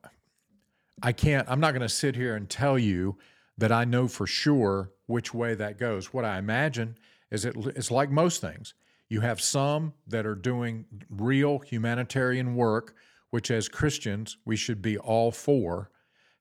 [1.02, 3.18] I can't, I'm not going to sit here and tell you
[3.58, 6.12] that I know for sure which way that goes.
[6.12, 6.96] What I imagine
[7.30, 8.74] is it, it's like most things.
[9.08, 12.94] You have some that are doing real humanitarian work,
[13.30, 15.90] which as Christians we should be all for,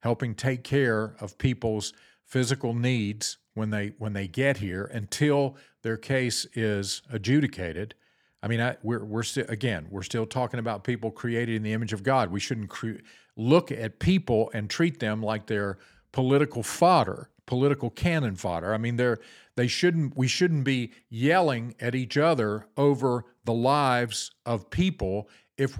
[0.02, 1.94] helping take care of people's
[2.26, 7.96] physical needs when they when they get here until their case is adjudicated.
[8.44, 11.74] I mean, I, we're we're still again we're still talking about people created in the
[11.74, 12.32] image of God.
[12.32, 13.02] We shouldn't cre-
[13.36, 15.78] look at people and treat them like they're
[16.12, 18.74] political fodder, political cannon fodder.
[18.74, 19.20] I mean, they're
[19.56, 25.78] they shouldn't we shouldn't be yelling at each other over the lives of people if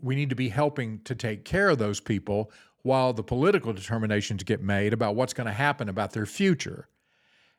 [0.00, 2.50] we need to be helping to take care of those people
[2.82, 6.88] while the political determinations get made about what's going to happen about their future.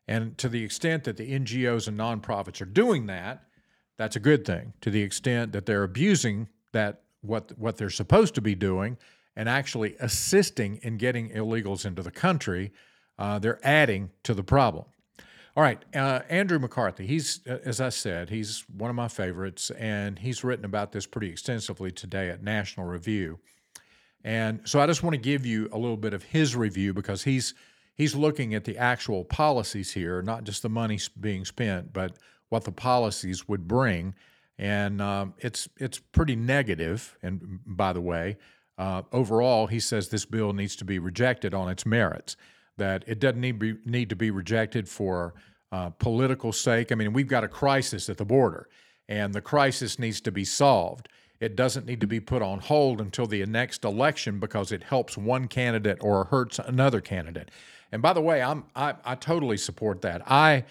[0.08, 3.44] And to the extent that the NGOs and nonprofits are doing that,
[3.98, 4.74] that's a good thing.
[4.82, 8.98] To the extent that they're abusing that what what they're supposed to be doing
[9.36, 12.72] and actually assisting in getting illegals into the country,
[13.18, 14.86] uh, they're adding to the problem.
[15.56, 17.06] All right, uh, Andrew McCarthy.
[17.06, 21.06] He's, uh, as I said, he's one of my favorites, and he's written about this
[21.06, 23.40] pretty extensively today at National Review.
[24.24, 27.24] And so I just want to give you a little bit of his review because
[27.24, 27.54] he's
[27.96, 32.18] he's looking at the actual policies here, not just the money being spent, but
[32.50, 34.16] what the policies would bring.
[34.58, 37.18] And um, it's it's pretty negative.
[37.24, 38.38] And by the way,
[38.78, 42.36] uh, overall, he says this bill needs to be rejected on its merits
[42.78, 45.34] that it doesn't need, be, need to be rejected for
[45.72, 46.92] uh, political sake.
[46.92, 48.70] I mean, we've got a crisis at the border,
[49.08, 51.10] and the crisis needs to be solved.
[51.40, 55.18] It doesn't need to be put on hold until the next election because it helps
[55.18, 57.50] one candidate or hurts another candidate.
[57.92, 60.22] And by the way, I'm I, I totally support that.
[60.30, 60.66] I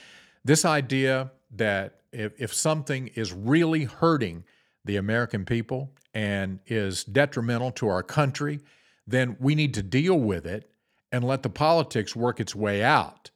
[0.45, 4.45] this idea that if, if something is really hurting
[4.85, 8.61] the American people and is detrimental to our country,
[9.07, 10.71] then we need to deal with it
[11.13, 13.31] and let the politics work its way out.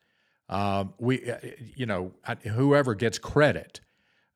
[0.49, 1.37] Um, we, uh,
[1.75, 3.81] you know, whoever gets credit,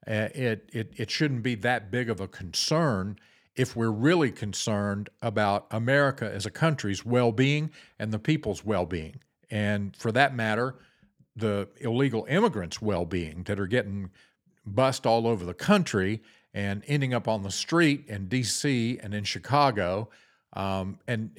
[0.08, 3.18] uh, it, it it shouldn't be that big of a concern
[3.54, 9.96] if we're really concerned about America as a country's well-being and the people's well-being, and
[9.96, 10.76] for that matter,
[11.34, 14.10] the illegal immigrants' well-being that are getting
[14.64, 18.98] bust all over the country and ending up on the street in D.C.
[19.02, 20.08] and in Chicago.
[20.54, 21.30] Um, and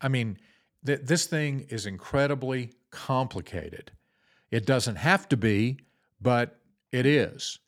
[0.00, 0.38] I mean
[0.86, 3.90] th- this thing is incredibly complicated.
[4.50, 5.78] It doesn't have to be,
[6.20, 6.60] but
[6.92, 7.58] it is.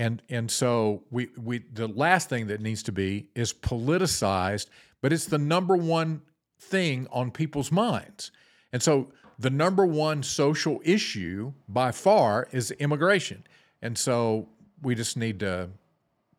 [0.00, 4.68] And, and so we, we the last thing that needs to be is politicized,
[5.02, 6.22] but it's the number one
[6.58, 8.32] thing on people's minds.
[8.72, 13.44] And so the number one social issue by far is immigration.
[13.82, 14.48] And so
[14.80, 15.68] we just need to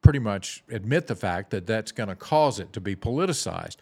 [0.02, 3.76] pretty much admit the fact that that's going to cause it to be politicized.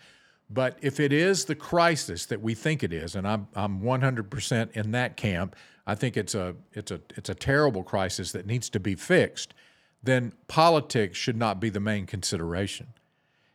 [0.49, 4.71] But if it is the crisis that we think it is, and I'm I'm 100%
[4.73, 5.55] in that camp,
[5.87, 9.53] I think it's a it's a it's a terrible crisis that needs to be fixed.
[10.01, 12.87] Then politics should not be the main consideration.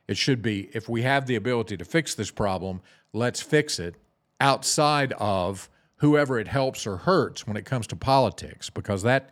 [0.07, 3.95] It should be if we have the ability to fix this problem, let's fix it
[4.41, 9.31] outside of whoever it helps or hurts when it comes to politics, because that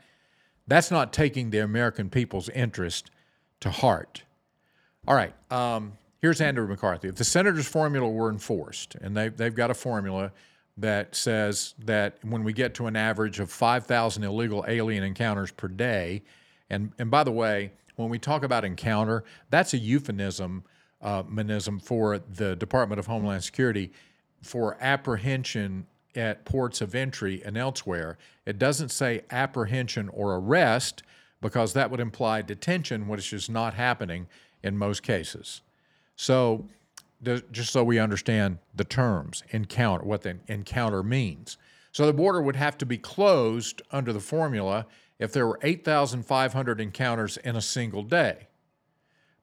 [0.66, 3.10] that's not taking the American people's interest
[3.60, 4.22] to heart.
[5.06, 5.34] All right.
[5.50, 7.08] Um, here's Andrew McCarthy.
[7.08, 10.32] If the senators' formula were enforced, and they, they've got a formula
[10.76, 15.68] that says that when we get to an average of 5,000 illegal alien encounters per
[15.68, 16.22] day,
[16.72, 20.64] and, and by the way, when we talk about encounter, that's a euphemism
[21.02, 21.22] uh,
[21.82, 23.92] for the Department of Homeland Security
[24.40, 28.16] for apprehension at ports of entry and elsewhere.
[28.46, 31.02] It doesn't say apprehension or arrest
[31.42, 34.26] because that would imply detention, which is not happening
[34.62, 35.60] in most cases.
[36.16, 36.66] So,
[37.52, 41.56] just so we understand the terms, encounter, what the encounter means.
[41.92, 44.86] So, the border would have to be closed under the formula
[45.22, 48.48] if there were 8,500 encounters in a single day.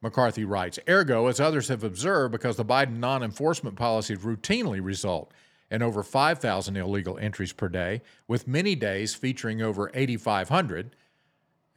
[0.01, 5.31] McCarthy writes Ergo, as others have observed, because the Biden non enforcement policies routinely result
[5.71, 10.95] in over 5,000 illegal entries per day, with many days featuring over 8,500.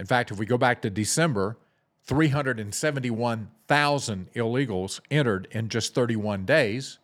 [0.00, 1.58] In fact, if we go back to December,
[2.04, 6.98] 371,000 illegals entered in just 31 days.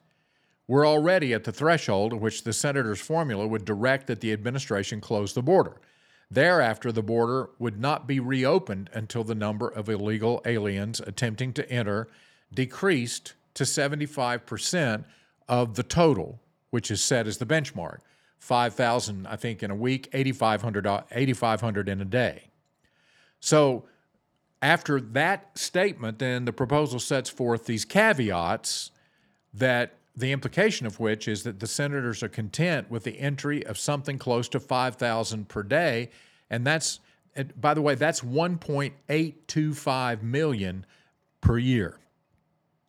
[0.66, 5.00] We're already at the threshold at which the senator's formula would direct that the administration
[5.00, 5.80] close the border.
[6.30, 11.70] Thereafter, the border would not be reopened until the number of illegal aliens attempting to
[11.70, 12.08] enter
[12.52, 15.04] decreased to 75%
[15.48, 17.98] of the total, which is set as the benchmark
[18.38, 22.50] 5,000, I think, in a week, 8,500, 8,500 in a day.
[23.40, 23.88] So,
[24.60, 28.90] after that statement, then the proposal sets forth these caveats
[29.54, 33.78] that the implication of which is that the senators are content with the entry of
[33.78, 36.10] something close to 5,000 per day.
[36.50, 36.98] And that's,
[37.60, 40.84] by the way, that's 1.825 million
[41.40, 42.00] per year.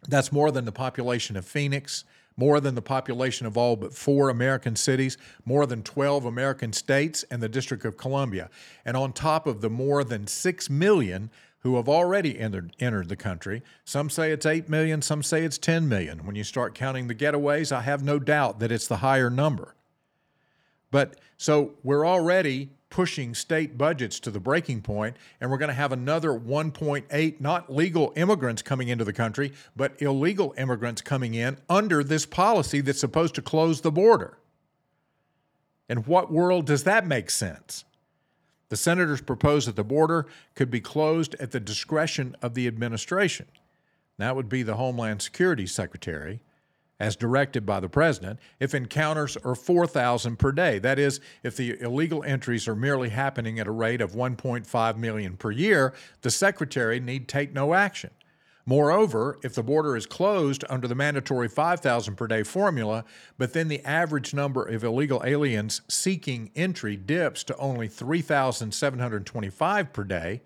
[0.07, 2.03] That's more than the population of Phoenix,
[2.35, 5.15] more than the population of all but four American cities,
[5.45, 8.49] more than 12 American states, and the District of Columbia.
[8.85, 11.29] And on top of the more than 6 million
[11.61, 13.61] who have already entered, entered the country.
[13.83, 16.25] Some say it's 8 million, some say it's 10 million.
[16.25, 19.75] When you start counting the getaways, I have no doubt that it's the higher number.
[20.91, 25.75] But so we're already pushing state budgets to the breaking point, and we're going to
[25.75, 31.57] have another 1.8 not legal immigrants coming into the country, but illegal immigrants coming in
[31.69, 34.37] under this policy that's supposed to close the border.
[35.87, 37.85] In what world does that make sense?
[38.69, 43.47] The senators proposed that the border could be closed at the discretion of the administration.
[44.17, 46.39] That would be the Homeland Security Secretary,
[46.99, 50.77] as directed by the president, if encounters are 4,000 per day.
[50.79, 55.37] That is, if the illegal entries are merely happening at a rate of 1.5 million
[55.37, 58.11] per year, the secretary need take no action.
[58.65, 63.03] Moreover, if the border is closed under the mandatory 5,000 per day formula,
[63.37, 70.03] but then the average number of illegal aliens seeking entry dips to only 3,725 per
[70.03, 70.41] day,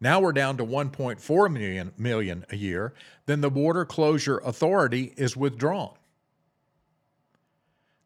[0.00, 2.94] now we're down to 1.4 million, million a year,
[3.26, 5.94] then the border closure authority is withdrawn.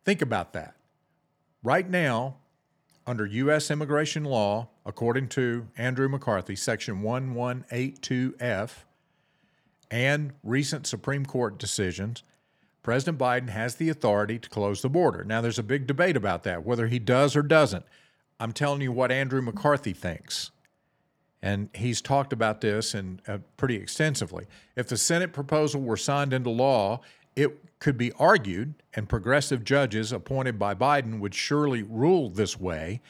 [0.04, 0.74] Think about that.
[1.62, 2.36] Right now,
[3.06, 3.70] under U.S.
[3.70, 8.83] immigration law, according to Andrew McCarthy, Section 1182F,
[9.90, 12.22] and recent Supreme Court decisions,
[12.82, 15.24] President Biden has the authority to close the border.
[15.24, 17.84] Now, there's a big debate about that, whether he does or doesn't.
[18.38, 20.50] I'm telling you what Andrew McCarthy thinks.
[21.40, 24.46] And he's talked about this and uh, pretty extensively.
[24.76, 27.00] If the Senate proposal were signed into law,
[27.36, 33.00] it could be argued, and progressive judges appointed by Biden would surely rule this way,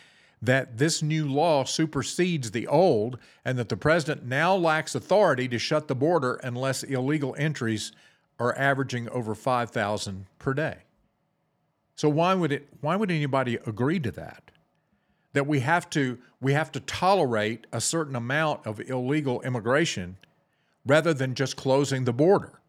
[0.47, 5.59] that this new law supersedes the old and that the president now lacks authority to
[5.59, 7.93] shut the border unless illegal entries
[8.39, 10.79] are averaging over 5,000 per day.
[11.97, 14.51] So why would it why would anybody agree to that?
[15.33, 20.17] That we have to we have to tolerate a certain amount of illegal immigration
[20.85, 22.61] rather than just closing the border.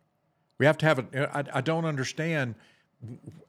[0.60, 2.56] We have to have a I, I don't understand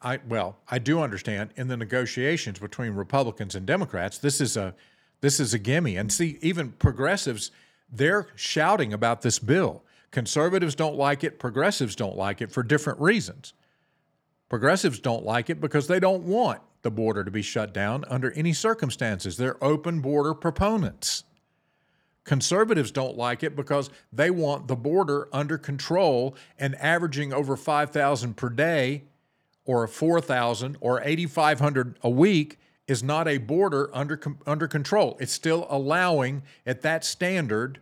[0.02, 4.74] I well, I do understand in the negotiations between Republicans and Democrats, this is a
[5.20, 5.96] this is a gimme.
[5.96, 7.50] And see, even progressives,
[7.90, 9.82] they're shouting about this bill.
[10.10, 13.54] Conservatives don't like it, progressives don't like it for different reasons.
[14.48, 18.30] Progressives don't like it because they don't want the border to be shut down under
[18.32, 19.36] any circumstances.
[19.36, 21.24] They're open border proponents.
[22.22, 28.36] Conservatives don't like it because they want the border under control and averaging over 5,000
[28.36, 29.04] per day
[29.66, 35.16] or 4,000 or 8,500 a week is not a border under, under control.
[35.20, 37.80] It's still allowing at that standard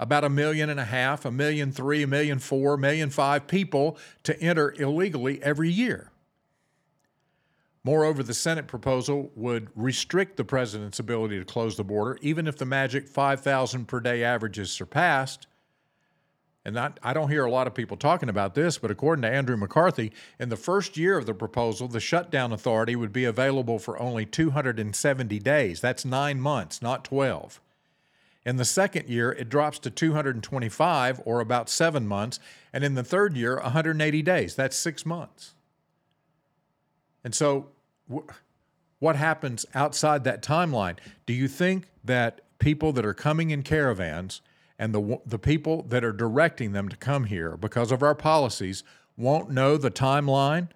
[0.00, 3.48] about a million and a half, a million three, a million four, a million five
[3.48, 6.12] people to enter illegally every year.
[7.82, 12.56] Moreover, the Senate proposal would restrict the president's ability to close the border, even if
[12.56, 15.46] the magic 5,000 per day average is surpassed.
[16.68, 19.30] And not, I don't hear a lot of people talking about this, but according to
[19.30, 23.78] Andrew McCarthy, in the first year of the proposal, the shutdown authority would be available
[23.78, 25.80] for only 270 days.
[25.80, 27.58] That's nine months, not 12.
[28.44, 32.38] In the second year, it drops to 225, or about seven months.
[32.70, 34.54] And in the third year, 180 days.
[34.54, 35.54] That's six months.
[37.24, 37.68] And so,
[38.98, 40.98] what happens outside that timeline?
[41.24, 44.42] Do you think that people that are coming in caravans
[44.78, 48.84] and the, the people that are directing them to come here because of our policies
[49.16, 50.68] won't know the timeline?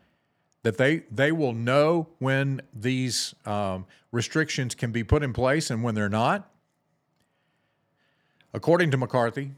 [0.64, 5.82] That they, they will know when these um, restrictions can be put in place and
[5.82, 6.48] when they're not?
[8.54, 9.52] According to McCarthy,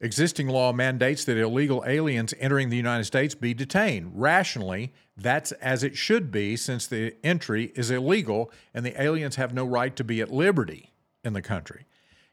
[0.00, 4.12] existing law mandates that illegal aliens entering the United States be detained.
[4.14, 9.54] Rationally, that's as it should be since the entry is illegal and the aliens have
[9.54, 10.90] no right to be at liberty
[11.22, 11.86] in the country.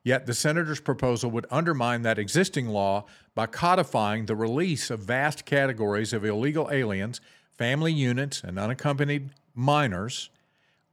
[0.04, 5.46] Yet the senator's proposal would undermine that existing law by codifying the release of vast
[5.46, 7.22] categories of illegal aliens,
[7.52, 10.30] family units, and unaccompanied minors,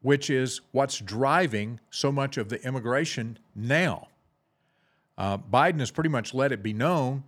[0.02, 4.08] which is what's driving so much of the immigration now.
[5.16, 7.24] Uh, Biden has pretty much let it be known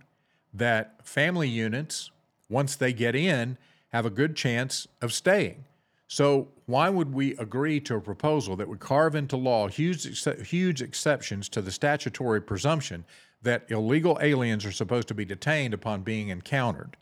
[0.53, 2.11] that family units,
[2.49, 3.57] once they get in,
[3.89, 5.65] have a good chance of staying.
[6.07, 10.81] So, why would we agree to a proposal that would carve into law huge, huge
[10.81, 13.05] exceptions to the statutory presumption
[13.41, 16.97] that illegal aliens are supposed to be detained upon being encountered?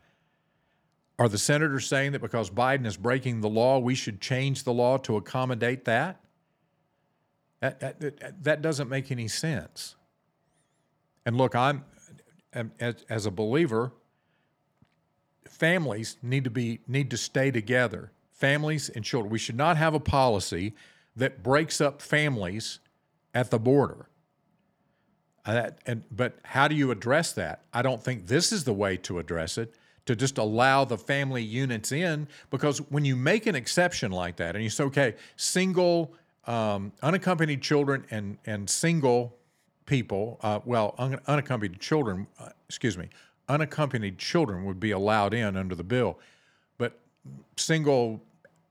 [1.17, 4.73] Are the senators saying that because Biden is breaking the law, we should change the
[4.73, 6.21] law to accommodate that?
[7.59, 9.95] That, that, that doesn't make any sense.
[11.25, 11.83] And look, I'm
[12.53, 13.91] as, as a believer,
[15.47, 18.11] families need to be need to stay together.
[18.39, 19.29] Families and children.
[19.31, 20.73] We should not have a policy
[21.15, 22.79] that breaks up families
[23.33, 24.07] at the border.
[25.45, 27.63] Uh, and but how do you address that?
[27.73, 29.73] I don't think this is the way to address it.
[30.05, 34.55] To just allow the family units in, because when you make an exception like that,
[34.55, 36.15] and you say, okay, single,
[36.47, 39.35] um, unaccompanied children and and single
[39.85, 43.09] people, uh, well, un- unaccompanied children, uh, excuse me,
[43.49, 46.17] unaccompanied children would be allowed in under the bill,
[46.79, 46.99] but
[47.57, 48.19] single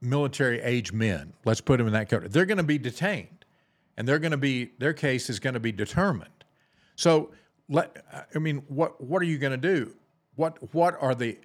[0.01, 3.45] military age men, let's put them in that category, they're going to be detained,
[3.97, 6.29] and they're going to be their case is going to be determined.
[6.95, 7.31] So,
[7.69, 9.95] let I mean, what what are you going to do?
[10.35, 11.37] What what are the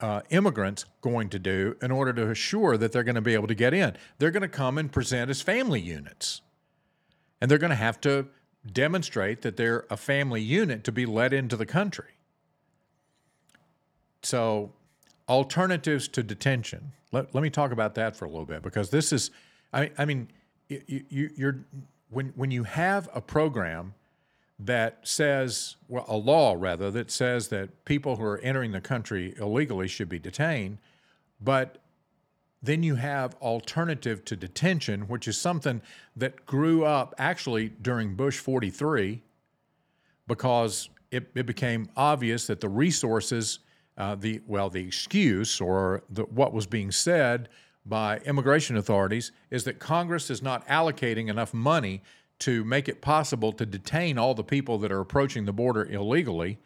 [0.00, 3.48] uh, immigrants going to do in order to assure that they're going to be able
[3.48, 3.96] to get in?
[4.18, 6.40] They're going to come and present as family units,
[7.40, 8.28] and they're going to have to
[8.70, 12.18] demonstrate that they're a family unit to be let into the country.
[14.22, 14.72] So,
[15.28, 16.92] alternatives to detention.
[17.12, 19.30] Let, let me talk about that for a little bit because this is,
[19.72, 20.28] I, I mean,
[20.68, 21.58] you, you, you're
[22.10, 23.94] when when you have a program
[24.58, 29.34] that says, well, a law rather that says that people who are entering the country
[29.38, 30.78] illegally should be detained,
[31.40, 31.78] but
[32.60, 35.80] then you have alternative to detention, which is something
[36.16, 39.22] that grew up actually during Bush 43
[40.26, 43.60] because it, it became obvious that the resources,
[43.98, 47.48] uh, the well, the excuse or the, what was being said
[47.84, 52.02] by immigration authorities is that Congress is not allocating enough money
[52.38, 56.58] to make it possible to detain all the people that are approaching the border illegally.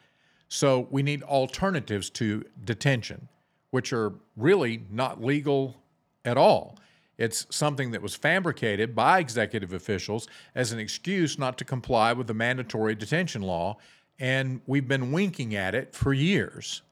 [0.47, 3.27] So we need alternatives to detention,
[3.71, 5.75] which are really not legal
[6.23, 6.77] at all.
[7.17, 12.27] It's something that was fabricated by executive officials as an excuse not to comply with
[12.27, 13.77] the mandatory detention law,
[14.19, 16.83] and we've been winking at it for years.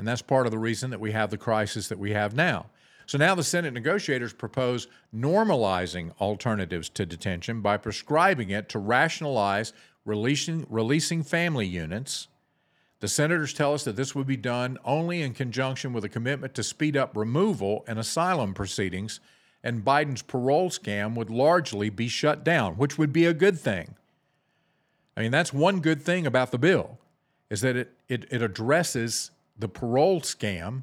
[0.00, 2.66] And that's part of the reason that we have the crisis that we have now.
[3.06, 9.72] So now the Senate negotiators propose normalizing alternatives to detention by prescribing it to rationalize
[10.04, 12.28] releasing, releasing family units
[13.00, 16.54] the senators tell us that this would be done only in conjunction with a commitment
[16.54, 19.20] to speed up removal and asylum proceedings,
[19.64, 23.94] and Biden's parole scam would largely be shut down, which would be a good thing.
[25.16, 26.98] I mean, that's one good thing about the bill,
[27.48, 29.30] is that it, it, it addresses
[29.60, 30.82] the parole scam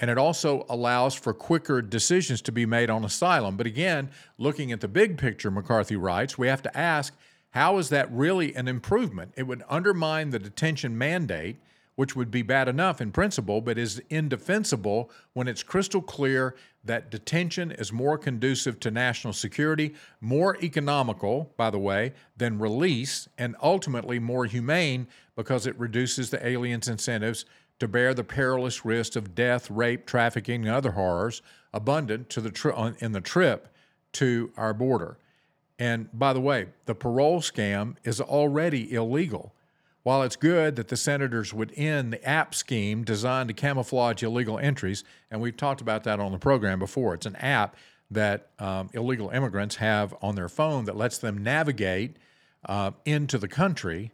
[0.00, 3.56] and it also allows for quicker decisions to be made on asylum.
[3.56, 7.14] But again, looking at the big picture, McCarthy writes, we have to ask
[7.50, 9.32] How is that really an improvement?
[9.36, 11.56] It would undermine the detention mandate,
[11.96, 17.10] which would be bad enough in principle, but is indefensible when it's crystal clear that
[17.10, 23.56] detention is more conducive to national security, more economical, by the way, than release, and
[23.60, 27.44] ultimately more humane because it reduces the aliens' incentives
[27.78, 32.50] to bear the perilous risks of death, rape, trafficking, and other horrors abundant to the
[32.50, 33.68] tri- in the trip
[34.12, 35.18] to our border.
[35.78, 39.54] And by the way, the parole scam is already illegal.
[40.02, 44.58] While it's good that the senators would end the app scheme designed to camouflage illegal
[44.58, 47.76] entries, and we've talked about that on the program before, it's an app
[48.10, 52.16] that um, illegal immigrants have on their phone that lets them navigate
[52.64, 54.10] uh, into the country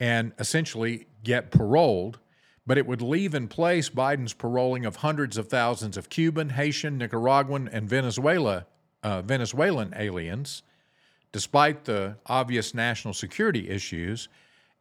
[0.00, 2.18] and essentially get paroled.
[2.66, 6.98] But it would leave in place Biden's paroling of hundreds of thousands of Cuban, Haitian,
[6.98, 8.66] Nicaraguan, and Venezuela
[9.02, 10.64] uh, Venezuelan aliens,
[11.30, 14.28] despite the obvious national security issues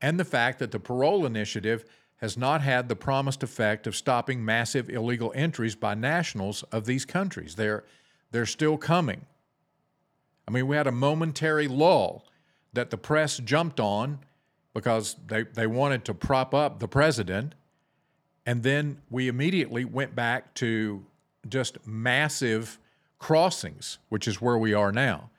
[0.02, 1.86] and the fact that the parole initiative
[2.18, 7.06] has not had the promised effect of stopping massive illegal entries by nationals of these
[7.06, 7.56] countries.
[7.56, 7.84] They're,
[8.32, 9.28] they're still coming.
[10.48, 12.26] I mean, we had a momentary lull
[12.74, 14.20] that the press jumped on
[14.74, 17.54] because they, they wanted to prop up the president.
[18.46, 21.06] And then we immediately went back to
[21.48, 22.80] just massive
[23.18, 25.30] crossings, which is where we are now.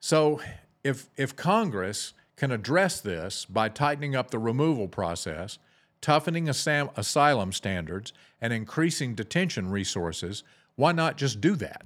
[0.00, 0.40] So
[0.84, 5.58] if, if Congress can address this by tightening up the removal process,
[6.00, 11.82] toughening assam- asylum standards, and increasing detention resources, why not just do that?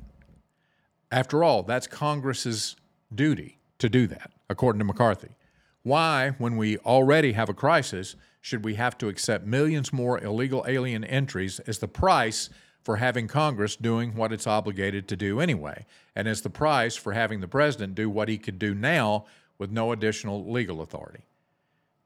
[1.12, 2.76] After all, that's Congress's
[3.14, 5.30] duty to do that, according to McCarthy.
[5.82, 10.64] Why, when we already have a crisis, should we have to accept millions more illegal
[10.66, 12.51] alien entries as the price
[12.82, 15.84] for having Congress doing what it's obligated to do anyway,
[16.16, 19.26] and as the price for having the president do what he could do now
[19.59, 21.24] with no additional legal authority.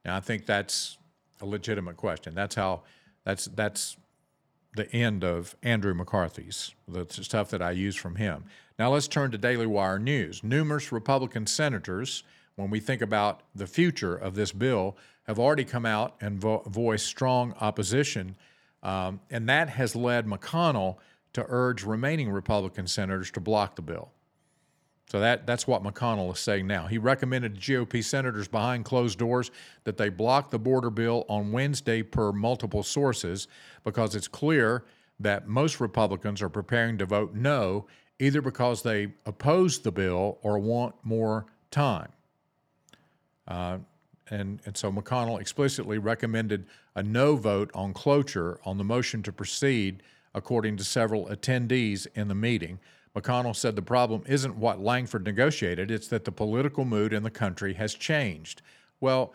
[0.05, 0.99] Now, I think that's
[1.41, 2.35] a legitimate question.
[2.35, 2.83] That's how
[3.25, 3.97] that's that's
[4.75, 8.45] the end of Andrew McCarthy's the stuff that I use from him.
[8.79, 10.43] Now let's turn to Daily Wire news.
[10.43, 12.25] Numerous Republican senators,
[12.57, 16.63] when we think about the future of this bill, have already come out and vo-
[16.67, 18.37] voiced strong opposition
[18.85, 20.99] um, and that has led McConnell
[21.33, 24.13] to urge remaining Republican senators to block the bill.
[25.11, 26.87] So that, that's what McConnell is saying now.
[26.87, 29.51] He recommended GOP senators behind closed doors
[29.85, 33.49] that they block the border bill on Wednesday per multiple sources
[33.85, 34.85] because it's clear
[35.21, 37.87] that most Republicans are preparing to vote no,
[38.19, 42.11] either because they oppose the bill or want more time.
[43.47, 43.79] Uh,
[44.31, 49.33] and, and so McConnell explicitly recommended a no vote on cloture on the motion to
[49.33, 50.03] proceed,
[50.35, 52.79] according to several attendees in the meeting.
[53.15, 57.31] McConnell said the problem isn't what Lankford negotiated, it's that the political mood in the
[57.31, 58.63] country has changed.
[59.01, 59.35] Well,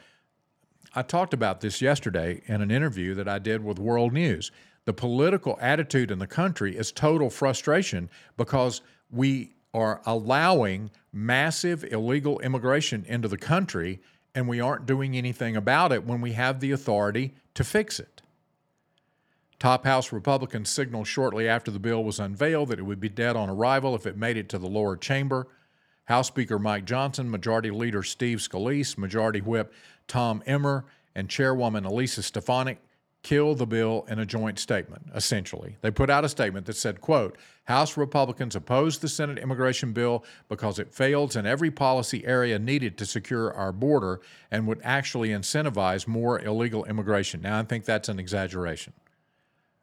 [0.95, 4.51] I talked about this yesterday in an interview that I did with World News.
[4.85, 8.81] The political attitude in the country is total frustration because
[9.11, 13.99] we are allowing massive illegal immigration into the country
[14.34, 18.21] and we aren't doing anything about it when we have the authority to fix it.
[19.59, 23.36] Top House Republicans signaled shortly after the bill was unveiled that it would be dead
[23.36, 25.47] on arrival if it made it to the lower chamber.
[26.05, 29.73] House Speaker Mike Johnson, Majority Leader Steve Scalise, Majority Whip
[30.07, 32.80] Tom Emmer, and Chairwoman Elise Stefanik
[33.30, 35.75] kill the bill in a joint statement, essentially.
[35.82, 40.25] They put out a statement that said, quote, House Republicans oppose the Senate immigration bill
[40.47, 44.19] because it fails in every policy area needed to secure our border
[44.49, 47.43] and would actually incentivize more illegal immigration.
[47.43, 48.93] Now, I think that's an exaggeration.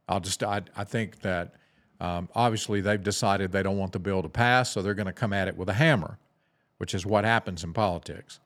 [0.09, 1.55] I'll just, I, I think that
[2.01, 5.13] um, obviously they've decided they don't want the bill to pass, so they're going to
[5.13, 6.19] come at it with a hammer,
[6.79, 8.41] which is what happens in politics.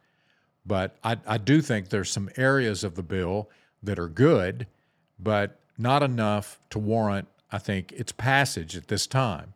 [0.66, 3.48] But I, I do think there's some areas of the bill
[3.82, 4.66] that are good
[5.22, 9.54] but not enough to warrant, I think, its passage at this time.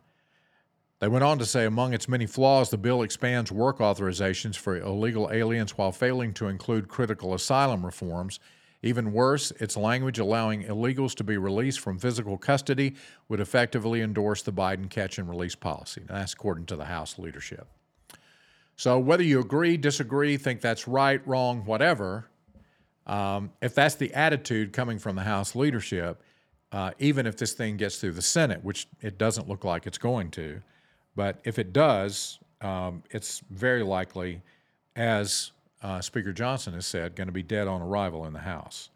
[1.01, 4.77] They went on to say among its many flaws, the bill expands work authorizations for
[4.77, 8.41] illegal aliens while failing to include critical asylum reforms.
[8.83, 12.95] Even worse, its language allowing illegals to be released from physical custody
[13.29, 16.03] would effectively endorse the Biden catch and release policy.
[16.07, 17.67] That's according to the House leadership.
[18.77, 22.27] So, whether you agree, disagree, think that's right, wrong, whatever,
[23.07, 26.22] um, if that's the attitude coming from the House leadership,
[26.72, 29.98] uh, even if this thing gets through the Senate, which it doesn't look like it's
[29.98, 30.61] going to,
[31.14, 34.42] but if it does, um, it's very likely,
[34.96, 35.52] as
[35.82, 38.90] uh, Speaker Johnson has said, going to be dead on arrival in the House.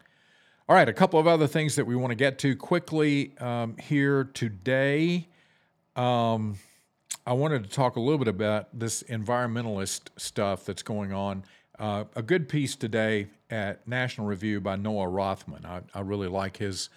[0.67, 3.75] All right, a couple of other things that we want to get to quickly um,
[3.77, 5.27] here today.
[5.95, 6.57] Um,
[7.25, 11.43] I wanted to talk a little bit about this environmentalist stuff that's going on.
[11.79, 15.65] Uh, a good piece today at National Review by Noah Rothman.
[15.65, 16.89] I, I really like his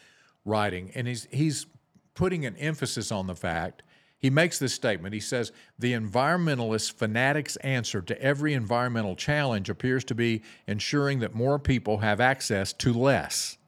[0.44, 1.66] writing, and he's he's
[2.14, 3.84] putting an emphasis on the fact.
[4.18, 5.14] He makes this statement.
[5.14, 11.32] He says the environmentalist fanatic's answer to every environmental challenge appears to be ensuring that
[11.32, 13.58] more people have access to less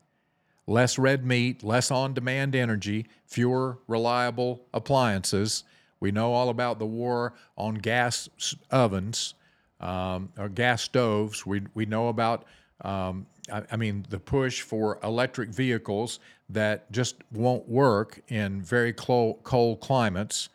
[0.67, 5.63] less red meat, less on demand energy, fewer reliable appliances.
[6.01, 9.35] We know all about the war on gas ovens
[9.85, 11.47] um, or gas stoves.
[11.47, 12.45] We, we know about,
[12.81, 16.19] um, I, I, mean, the push for electric vehicles
[16.49, 20.49] that just won't work in very cold, cold climates,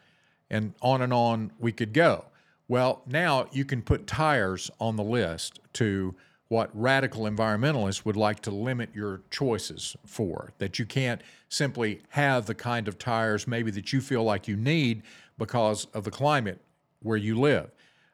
[0.50, 2.26] and on and on we could go.
[2.68, 6.16] Well, now you can put tires on the list to
[6.50, 10.54] what radical environmentalists would like to limit your choices for.
[10.58, 14.56] That you can't simply have the kind of tires maybe that you feel like you
[14.56, 15.04] need
[15.38, 16.60] because of the climate
[17.02, 17.70] where you live.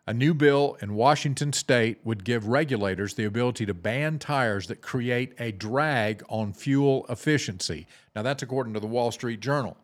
[0.08, 4.80] A new bill in Washington state would give regulators the ability to ban tires that
[4.80, 7.88] create a drag on fuel efficiency.
[8.16, 9.78] Now, that's according to the Wall Street Journal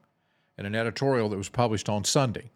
[0.59, 2.51] in an editorial that was published on Sunday.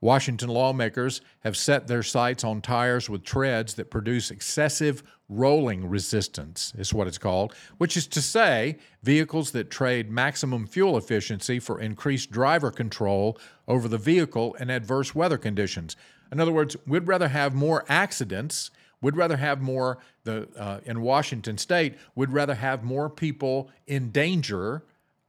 [0.00, 6.72] Washington lawmakers have set their sights on tires with treads that produce excessive rolling resistance,
[6.78, 11.80] is what it's called, which is to say, vehicles that trade maximum fuel efficiency for
[11.80, 13.36] increased driver control
[13.66, 15.96] over the vehicle in adverse weather conditions.
[16.30, 18.70] In other words, we'd rather have more accidents.
[19.00, 24.10] We'd rather have more, the, uh, in Washington state, we'd rather have more people in
[24.10, 24.82] danger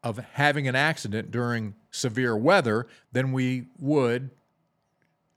[0.03, 4.29] of having an accident during severe weather than we would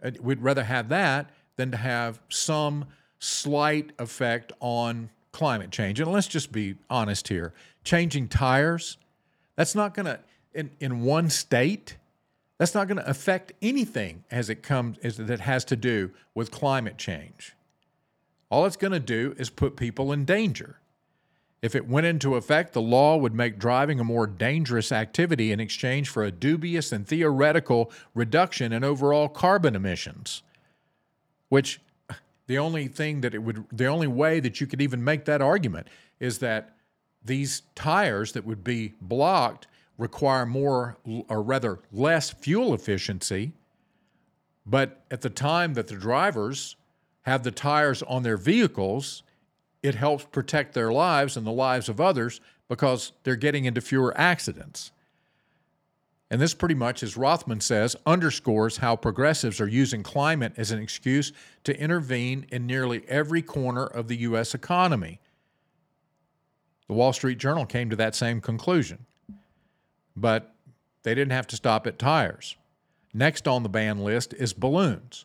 [0.03, 2.87] uh, we'd rather have that than to have some
[3.19, 6.01] slight effect on climate change.
[6.01, 7.53] And let's just be honest here
[7.85, 8.97] changing tires,
[9.57, 10.21] that's not going to,
[10.55, 11.97] in, in one state,
[12.59, 16.51] that's not going to affect anything as it comes as that has to do with
[16.51, 17.55] climate change.
[18.51, 20.79] All it's going to do is put people in danger.
[21.63, 25.61] If it went into effect, the law would make driving a more dangerous activity in
[25.61, 30.43] exchange for a dubious and theoretical reduction in overall carbon emissions.
[31.49, 31.81] Which
[32.49, 35.41] the only thing that it would, the only way that you could even make that
[35.41, 35.87] argument
[36.19, 36.77] is that
[37.25, 43.53] these tires that would be blocked require more, or rather less fuel efficiency.
[44.64, 46.76] But at the time that the drivers
[47.22, 49.22] have the tires on their vehicles,
[49.82, 54.16] it helps protect their lives and the lives of others because they're getting into fewer
[54.16, 54.93] accidents.
[56.30, 60.78] And this pretty much, as Rothman says, underscores how progressives are using climate as an
[60.78, 61.30] excuse
[61.64, 64.55] to intervene in nearly every corner of the U.S.
[64.55, 65.20] economy.
[66.88, 69.05] The Wall Street Journal came to that same conclusion.
[70.17, 70.55] But
[71.03, 72.57] they didn't have to stop at tires.
[73.15, 75.25] Next on the ban list is balloons.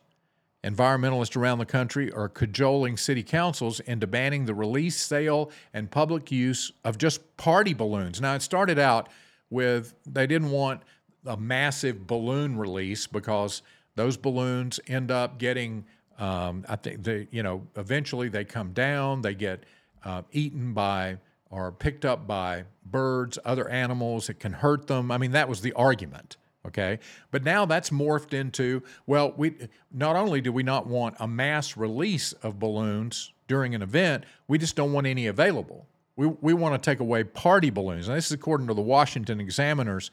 [0.64, 6.32] Environmentalists around the country are cajoling city councils into banning the release, sale, and public
[6.32, 8.20] use of just party balloons.
[8.20, 9.08] Now, it started out
[9.50, 10.82] with they didn't want
[11.26, 13.62] a massive balloon release because
[13.96, 15.86] those balloons end up getting,
[16.18, 19.64] um, I think, they, you know, eventually they come down, they get
[20.04, 21.20] uh, eaten by
[21.50, 25.12] or picked up by birds, other animals, it can hurt them.
[25.12, 26.38] I mean, that was the argument
[26.68, 27.00] okay?
[27.32, 29.56] But now that's morphed into well we
[29.92, 34.58] not only do we not want a mass release of balloons during an event we
[34.58, 35.88] just don't want any available.
[36.16, 38.08] We, we want to take away party balloons.
[38.08, 40.12] And this is according to the washington examiner's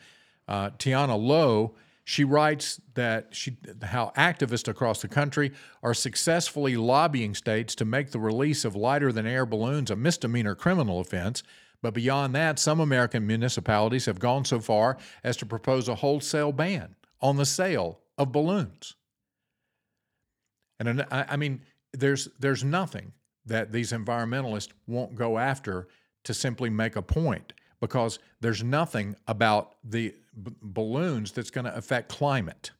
[0.49, 1.75] uh, tiana lowe
[2.05, 5.53] she writes that she, how activists across the country
[5.83, 10.55] are successfully lobbying states to make the release of lighter than air balloons a misdemeanor
[10.55, 11.43] criminal offense
[11.85, 16.51] but beyond that, some American municipalities have gone so far as to propose a wholesale
[16.51, 18.95] ban on the sale of balloons.
[20.81, 21.61] And I mean,
[21.93, 23.13] there's there's nothing
[23.45, 25.89] that these environmentalists won't go after
[26.23, 27.53] to simply make a point
[27.85, 32.71] because there's nothing about the b- balloons that's going to affect climate.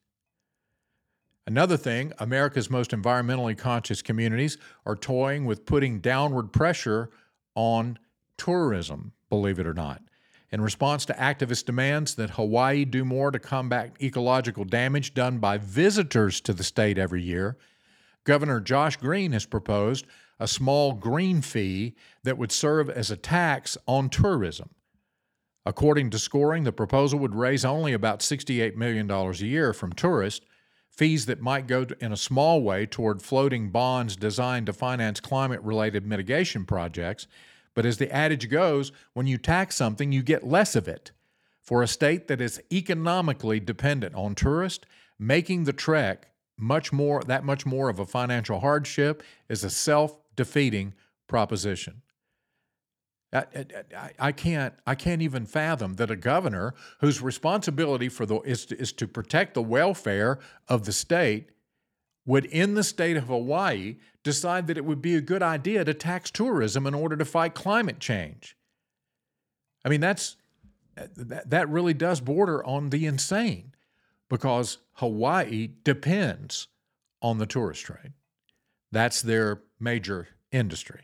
[1.47, 7.11] Another thing, America's most environmentally conscious communities are toying with putting downward pressure
[7.55, 7.99] on
[8.39, 10.01] tourism, believe it or not.
[10.51, 15.59] In response to activist demands that Hawaii do more to combat ecological damage done by
[15.59, 17.59] visitors to the state every year,
[18.25, 20.07] Governor Josh Green has proposed
[20.41, 24.71] a small green fee that would serve as a tax on tourism.
[25.67, 30.45] According to scoring, the proposal would raise only about $68 million a year from tourists,
[30.91, 35.61] fees that might go in a small way toward floating bonds designed to finance climate
[35.63, 37.27] related mitigation projects
[37.75, 41.11] but as the adage goes, when you tax something, you get less of it.
[41.61, 44.87] For a state that is economically dependent on tourists,
[45.19, 50.95] making the trek much more that much more of a financial hardship is a self-defeating
[51.27, 52.03] proposition.
[53.35, 53.45] I,
[53.97, 58.67] I, I, can't I can't even fathom that a governor whose responsibility for the is
[58.67, 61.51] to, is to protect the welfare of the state
[62.25, 65.93] would in the state of Hawaii decide that it would be a good idea to
[65.93, 68.57] tax tourism in order to fight climate change.
[69.85, 70.37] I mean that's
[70.95, 73.75] that, that really does border on the insane
[74.29, 76.69] because Hawaii depends
[77.21, 78.13] on the tourist trade.
[78.93, 81.04] That's their major industry.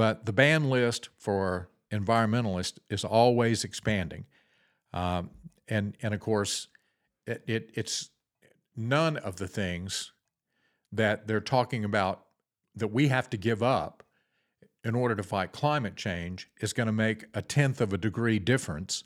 [0.00, 4.24] But the ban list for environmentalists is always expanding.
[4.94, 5.28] Um,
[5.68, 6.68] and, and of course,
[7.26, 8.08] it, it, it's
[8.74, 10.12] none of the things
[10.90, 12.24] that they're talking about
[12.74, 14.02] that we have to give up
[14.84, 18.38] in order to fight climate change is going to make a tenth of a degree
[18.38, 19.04] difference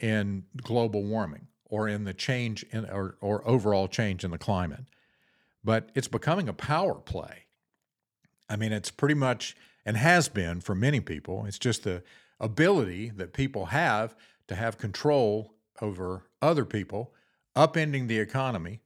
[0.00, 4.84] in global warming or in the change in or, or overall change in the climate.
[5.64, 7.46] But it's becoming a power play.
[8.50, 11.44] I mean, it's pretty much and has been for many people.
[11.46, 12.02] It's just the
[12.38, 14.14] ability that people have
[14.48, 17.12] to have control over other people,
[17.56, 18.80] upending the economy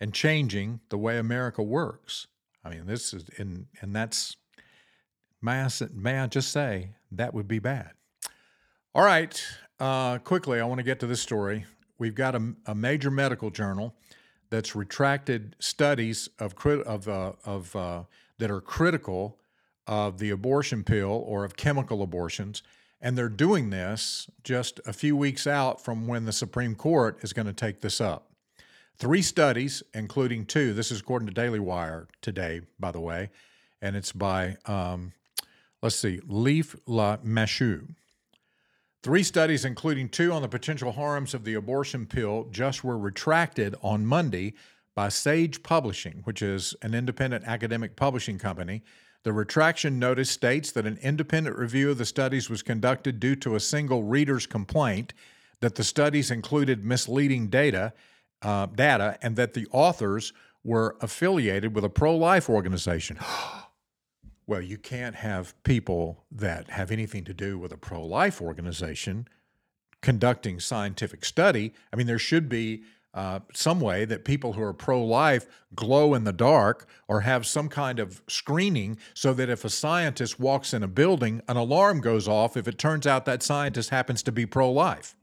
[0.00, 2.26] and changing the way America works.
[2.64, 4.36] I mean, this is and and that's
[5.40, 7.92] may I, may I just say that would be bad.
[8.94, 9.42] All right,
[9.78, 11.66] uh, quickly, I want to get to this story.
[11.98, 13.94] We've got a, a major medical journal
[14.50, 18.02] that's retracted studies of of uh, of uh,
[18.38, 19.38] that are critical
[19.86, 22.62] of the abortion pill or of chemical abortions,
[23.00, 27.32] and they're doing this just a few weeks out from when the Supreme Court is
[27.32, 28.30] going to take this up.
[28.98, 30.72] Three studies, including two.
[30.72, 33.30] This is according to Daily Wire today, by the way,
[33.82, 35.12] and it's by um,
[35.82, 37.88] let's see, Leif Le Mahieu.
[39.02, 43.76] Three studies, including two on the potential harms of the abortion pill, just were retracted
[43.82, 44.54] on Monday
[44.96, 48.82] by Sage Publishing, which is an independent academic publishing company.
[49.26, 53.56] The retraction notice states that an independent review of the studies was conducted due to
[53.56, 55.14] a single reader's complaint
[55.58, 57.92] that the studies included misleading data,
[58.42, 63.18] uh, data, and that the authors were affiliated with a pro-life organization.
[64.46, 69.26] well, you can't have people that have anything to do with a pro life organization
[70.02, 71.74] conducting scientific study.
[71.92, 72.84] I mean, there should be
[73.16, 77.46] uh, some way that people who are pro life glow in the dark or have
[77.46, 82.00] some kind of screening so that if a scientist walks in a building, an alarm
[82.02, 85.16] goes off if it turns out that scientist happens to be pro life.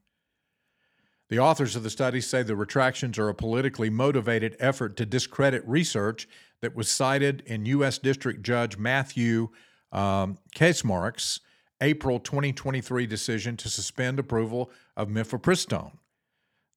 [1.30, 5.64] The authors of the study say the retractions are a politically motivated effort to discredit
[5.68, 6.28] research
[6.62, 8.00] that was cited in U.S.
[8.00, 9.50] District Judge Matthew
[9.91, 11.41] um, Kacsmaryk's
[11.80, 15.91] April 2023 decision to suspend approval of mifepristone,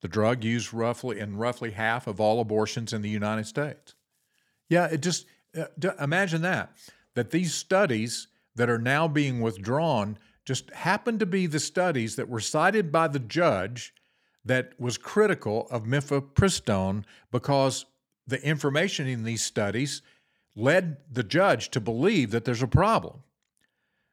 [0.07, 3.97] the drug used roughly in roughly half of all abortions in the United States.
[4.69, 5.27] Yeah, it just
[5.59, 5.65] uh,
[6.01, 6.71] imagine that
[7.15, 12.29] that these studies that are now being withdrawn just happen to be the studies that
[12.29, 13.93] were cited by the judge
[14.45, 17.03] that was critical of mifepristone
[17.33, 17.85] because
[18.29, 20.03] the information in these studies
[20.55, 23.25] led the judge to believe that there's a problem.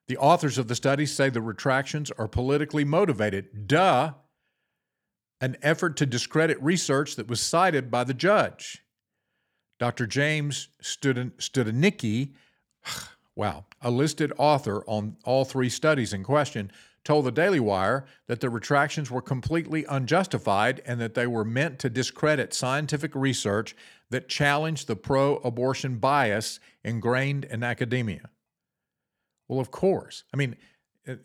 [0.08, 3.68] The authors of the studies say the retractions are politically motivated.
[3.68, 4.14] Duh.
[5.44, 8.82] An effort to discredit research that was cited by the judge.
[9.78, 10.08] Dr.
[10.08, 12.30] James Studnicki,
[13.36, 16.72] wow, a listed author on all three studies in question,
[17.04, 21.78] told the Daily Wire that the retractions were completely unjustified and that they were meant
[21.80, 23.76] to discredit scientific research
[24.12, 28.30] that challenged the pro abortion bias ingrained in academia.
[29.50, 30.24] Well, of course.
[30.34, 30.56] I mean,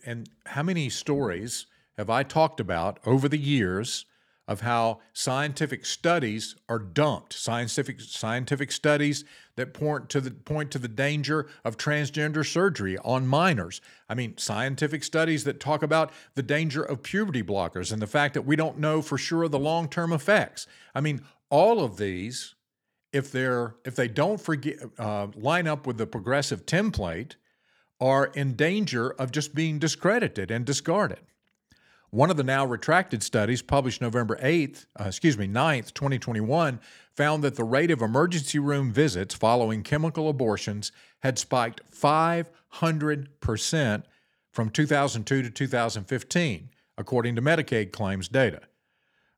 [0.05, 1.66] and how many stories
[1.97, 4.07] have I talked about over the years
[4.49, 9.24] of how scientific studies are dumped, scientific scientific studies
[9.57, 13.82] that point to the point to the danger of transgender surgery on minors.
[14.09, 18.32] I mean, scientific studies that talk about the danger of puberty blockers and the fact
[18.34, 20.66] that we don't know for sure the long-term effects.
[20.94, 21.20] I mean,
[21.51, 22.55] all of these,
[23.12, 27.34] if they're if they don't forget uh, line up with the progressive template,
[28.01, 31.20] are in danger of just being discredited and discarded.
[32.11, 36.81] One of the now retracted studies published November 8th, uh, excuse me, 9th, 2021,
[37.15, 44.03] found that the rate of emergency room visits following chemical abortions had spiked 500%
[44.51, 48.63] from 2002 to 2015, according to Medicaid claims data.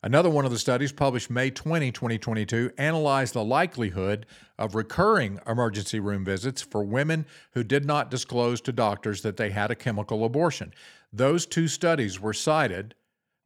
[0.02, 4.24] Another one of the studies, published May 20, 2022, analyzed the likelihood
[4.58, 9.50] of recurring emergency room visits for women who did not disclose to doctors that they
[9.50, 10.72] had a chemical abortion.
[11.12, 12.94] Those two studies were cited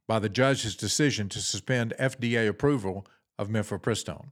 [0.07, 3.05] by the judge's decision to suspend FDA approval
[3.37, 4.29] of mifepristone.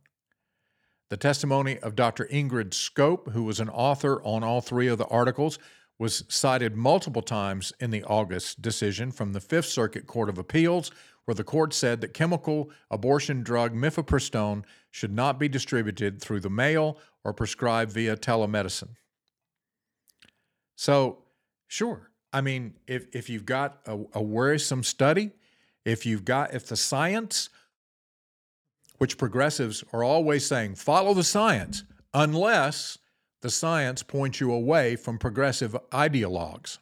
[1.09, 2.27] The testimony of Dr.
[2.27, 5.59] Ingrid Skop, who was an author on all three of the articles,
[6.03, 10.91] was cited multiple times in the August decision from the Fifth Circuit Court of Appeals,
[11.27, 16.51] where the court said that chemical abortion drug mifepristone should not be distributed through the
[16.51, 18.97] mail or prescribed via telemedicine.
[20.75, 21.19] So,
[21.69, 25.31] sure, I mean, if, if you've got a, a worrisome study,
[25.85, 27.49] if you've got, if the science,
[28.99, 32.99] which progressives are always saying, follow the science, unless
[33.43, 36.79] the science points you away from progressive ideologues.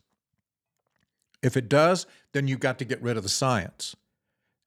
[1.43, 3.97] If it does, then you've got to get rid of the science.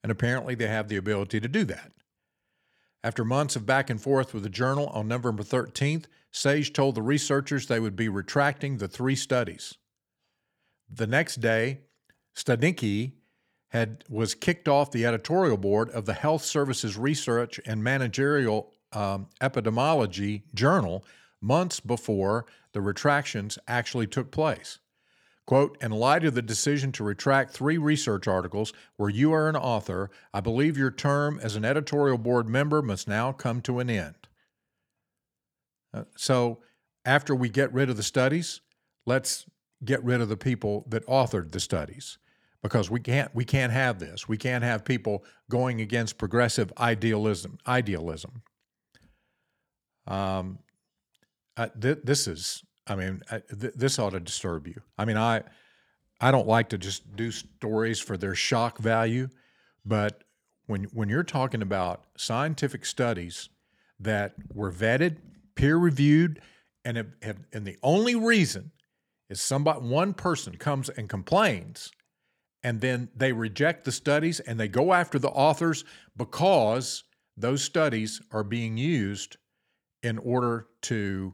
[0.04, 1.92] And apparently they have the ability to do that.
[3.04, 7.02] After months of back and forth with the journal on November 13th, Sage told the
[7.02, 9.76] researchers they would be retracting the three studies.
[10.90, 11.82] The next day,
[12.36, 13.14] Studnicki
[13.70, 19.28] had was kicked off the editorial board of the Health Services Research and Managerial um,
[19.42, 21.04] Epidemiology Journal
[21.44, 24.80] months before the retractions actually took place.
[25.46, 29.58] Quote, in light of the decision to retract three research articles where you are an
[29.58, 33.90] author, I believe your term as an editorial board member must now come to an
[33.90, 34.16] end.
[35.94, 36.60] Uh, so,
[37.06, 38.62] after we get rid of the studies,
[39.06, 39.46] let's
[39.84, 42.18] get rid of the people that authored the studies
[42.62, 44.28] because we can't we can't have this.
[44.28, 47.58] We can't have people going against progressive idealism.
[47.68, 48.42] Idealism.
[50.08, 50.60] Um,
[51.58, 54.82] th- this is, I mean, uh, th- this ought to disturb you.
[54.98, 55.44] I mean, I,
[56.20, 59.30] I don't like to just do stories for their shock value,
[59.86, 60.24] but
[60.68, 63.50] when when you're talking about scientific studies
[64.00, 65.18] that were vetted,
[65.56, 66.42] peer reviewed,
[66.86, 68.72] and have, have, and the only reason
[69.30, 71.92] is somebody one person comes and complains
[72.64, 75.84] and then they reject the studies and they go after the authors
[76.16, 77.04] because
[77.36, 79.38] those studies are being used
[80.02, 81.34] in order to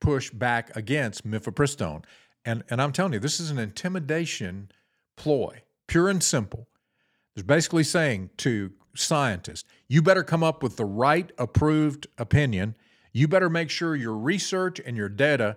[0.00, 2.04] push back against mifepristone.
[2.44, 4.70] And, and I'm telling you, this is an intimidation
[5.16, 6.68] ploy, pure and simple.
[7.34, 12.76] It's basically saying to scientists, you better come up with the right approved opinion.
[13.12, 15.56] You better make sure your research and your data,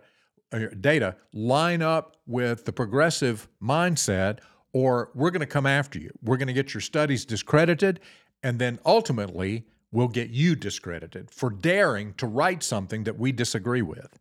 [0.54, 4.40] uh, your data line up with the progressive mindset,
[4.74, 6.12] or we're going to come after you.
[6.22, 8.00] We're going to get your studies discredited,
[8.44, 13.82] and then ultimately, we'll get you discredited for daring to write something that we disagree
[13.82, 14.20] with.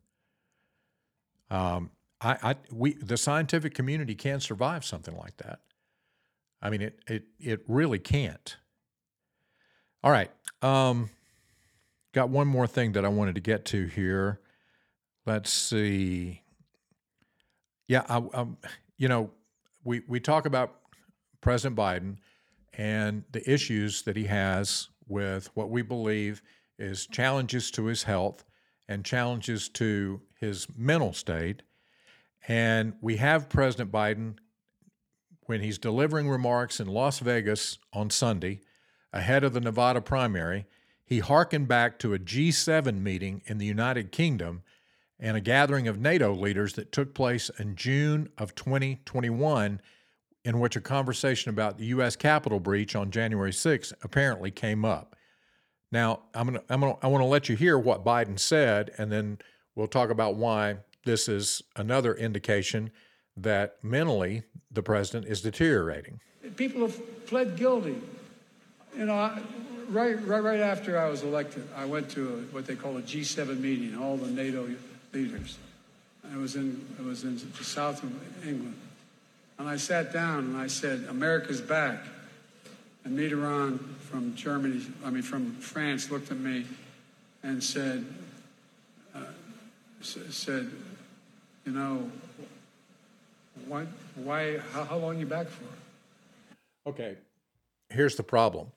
[1.50, 1.90] Um,
[2.20, 5.60] I, I, we, the scientific community can't survive something like that.
[6.60, 8.56] I mean, it, it, it really can't.
[10.02, 10.30] All right.
[10.62, 11.10] Um,
[12.12, 14.40] got one more thing that I wanted to get to here.
[15.26, 16.42] Let's see.
[17.86, 18.46] Yeah, I, I,
[18.96, 19.30] you know,
[19.84, 20.76] we, we talk about
[21.40, 22.16] President Biden
[22.74, 26.42] and the issues that he has with what we believe
[26.78, 28.44] is challenges to his health
[28.88, 31.62] and challenges to his mental state.
[32.46, 34.36] And we have President Biden
[35.42, 38.60] when he's delivering remarks in Las Vegas on Sunday
[39.12, 40.66] ahead of the Nevada primary.
[41.04, 44.62] He hearkened back to a G7 meeting in the United Kingdom
[45.18, 49.80] and a gathering of NATO leaders that took place in June of 2021,
[50.44, 52.14] in which a conversation about the U.S.
[52.14, 55.16] Capitol breach on January 6 apparently came up.
[55.90, 59.10] Now, I'm gonna, I'm gonna, I want to let you hear what Biden said, and
[59.10, 59.38] then
[59.74, 62.90] we'll talk about why this is another indication
[63.36, 66.20] that mentally the president is deteriorating.
[66.56, 67.96] People have pled guilty.
[68.96, 69.38] You know, I,
[69.88, 73.02] right, right, right after I was elected, I went to a, what they call a
[73.02, 74.68] G7 meeting, all the NATO
[75.12, 75.56] leaders.
[76.22, 78.76] And it was in, it was in the south of England.
[79.58, 82.00] And I sat down and I said, America's back.
[83.04, 83.78] And Mitterrand
[84.08, 86.64] from Germany, I mean, from France, looked at me
[87.42, 88.06] and said,
[89.14, 89.20] uh,
[90.00, 90.70] said,
[91.66, 92.10] you know,
[93.66, 93.84] why,
[94.14, 96.88] why how, how long you back for?
[96.88, 97.16] Okay,
[97.90, 98.68] here's the problem.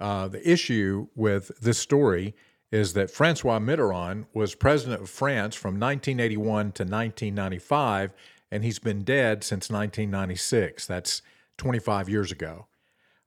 [0.00, 2.34] Uh, the issue with this story
[2.72, 8.12] is that Francois Mitterrand was president of France from 1981 to 1995,
[8.50, 10.86] and he's been dead since 1996.
[10.86, 11.20] That's
[11.58, 12.66] 25 years ago.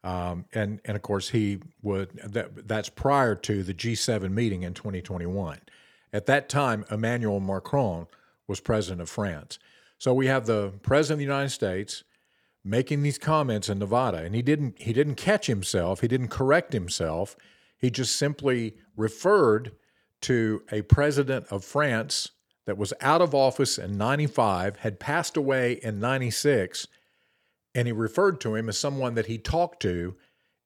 [0.04, 4.74] Um, and and of course he would that that's prior to the G7 meeting in
[4.74, 5.60] 2021.
[6.12, 8.08] At that time, Emmanuel Macron
[8.48, 9.60] was president of France.
[9.98, 12.04] So we have the president of the United States
[12.66, 16.74] making these comments in Nevada, and he didn't he didn't catch himself, he didn't correct
[16.74, 17.36] himself.
[17.78, 19.74] He just simply referred
[20.22, 22.32] to a president of France
[22.66, 26.88] that was out of office in 95, had passed away in 96
[27.76, 30.16] and he referred to him as someone that he talked to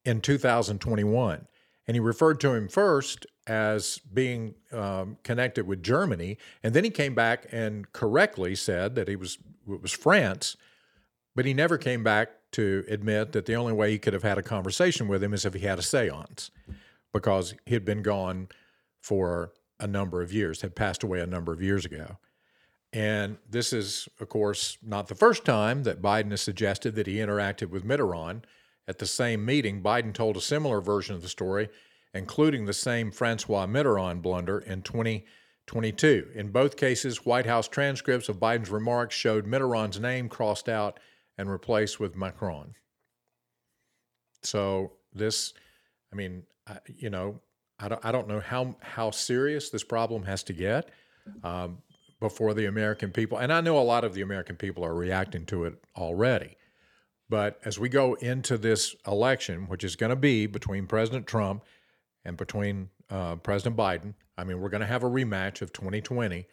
[0.06, 1.48] in 2021.
[1.88, 6.90] And he referred to him first as being um, connected with Germany, and then he
[6.90, 9.38] came back and correctly said that he was
[9.70, 10.58] it was France,
[11.36, 14.38] but he never came back to admit that the only way he could have had
[14.38, 16.50] a conversation with him is if he had a séance,
[17.14, 18.50] because he had been gone
[19.02, 22.18] for a number of years, had passed away a number of years ago.
[22.94, 27.16] And this is, of course, not the first time that Biden has suggested that he
[27.16, 28.44] interacted with Mitterrand.
[28.88, 31.68] At the same meeting, Biden told a similar version of the story,
[32.14, 36.30] including the same Francois Mitterrand blunder in 2022.
[36.34, 41.00] In both cases, White House transcripts of Biden's remarks showed Mitterrand's name crossed out
[41.38, 42.76] and replaced with Macron.
[44.44, 45.54] So this,
[46.14, 46.44] I mean,
[46.96, 47.42] you know,
[47.80, 50.90] I don't, I don't know how how serious this problem has to get.
[51.44, 51.80] Um,
[52.20, 53.38] before the American people.
[53.38, 56.58] And I know a lot of the American people are reacting to it already.
[57.30, 61.64] But as we go into this election, which is going to be between President Trump
[62.24, 66.46] and between uh, President Biden, I mean, we're going to have a rematch of 2020.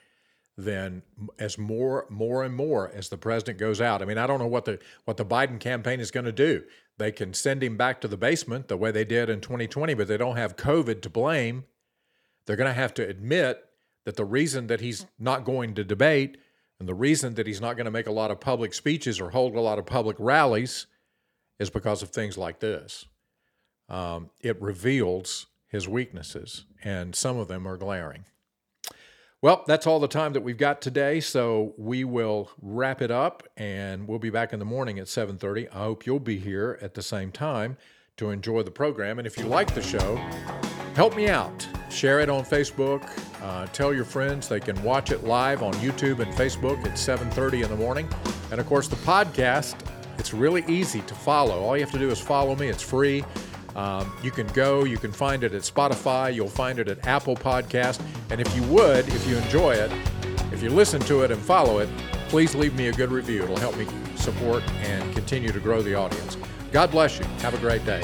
[0.57, 1.03] Then,
[1.39, 4.47] as more, more and more as the president goes out, I mean, I don't know
[4.47, 6.63] what the what the Biden campaign is going to do.
[6.97, 10.07] They can send him back to the basement the way they did in 2020, but
[10.07, 11.65] they don't have COVID to blame.
[12.47, 13.65] They're going to have to admit
[14.05, 16.39] that the reason that he's not going to debate
[16.79, 19.31] and the reason that he's not going to make a lot of public speeches or
[19.31, 20.87] hold a lot of public rallies
[21.59, 23.07] is because of things like this.
[23.89, 28.25] Um, it reveals his weaknesses, and some of them are glaring.
[29.43, 33.43] Well, that's all the time that we've got today, so we will wrap it up,
[33.57, 35.69] and we'll be back in the morning at 7:30.
[35.69, 37.77] I hope you'll be here at the same time
[38.17, 39.19] to enjoy the program.
[39.19, 40.17] And if you like the show,
[40.95, 41.67] help me out.
[41.91, 43.09] Share it on Facebook.
[43.43, 47.63] Uh, tell your friends they can watch it live on YouTube and Facebook at 7:30
[47.63, 48.09] in the morning.
[48.51, 49.77] And of course, the podcast.
[50.19, 51.61] It's really easy to follow.
[51.63, 52.69] All you have to do is follow me.
[52.69, 53.25] It's free.
[53.77, 54.85] Um, you can go.
[54.85, 56.33] You can find it at Spotify.
[56.33, 58.01] You'll find it at Apple Podcast.
[58.31, 59.91] And if you would, if you enjoy it,
[60.53, 61.89] if you listen to it and follow it,
[62.29, 63.43] please leave me a good review.
[63.43, 63.87] It'll help me
[64.17, 66.37] support and continue to grow the audience.
[66.73, 67.25] God bless you.
[67.41, 68.03] Have a great day.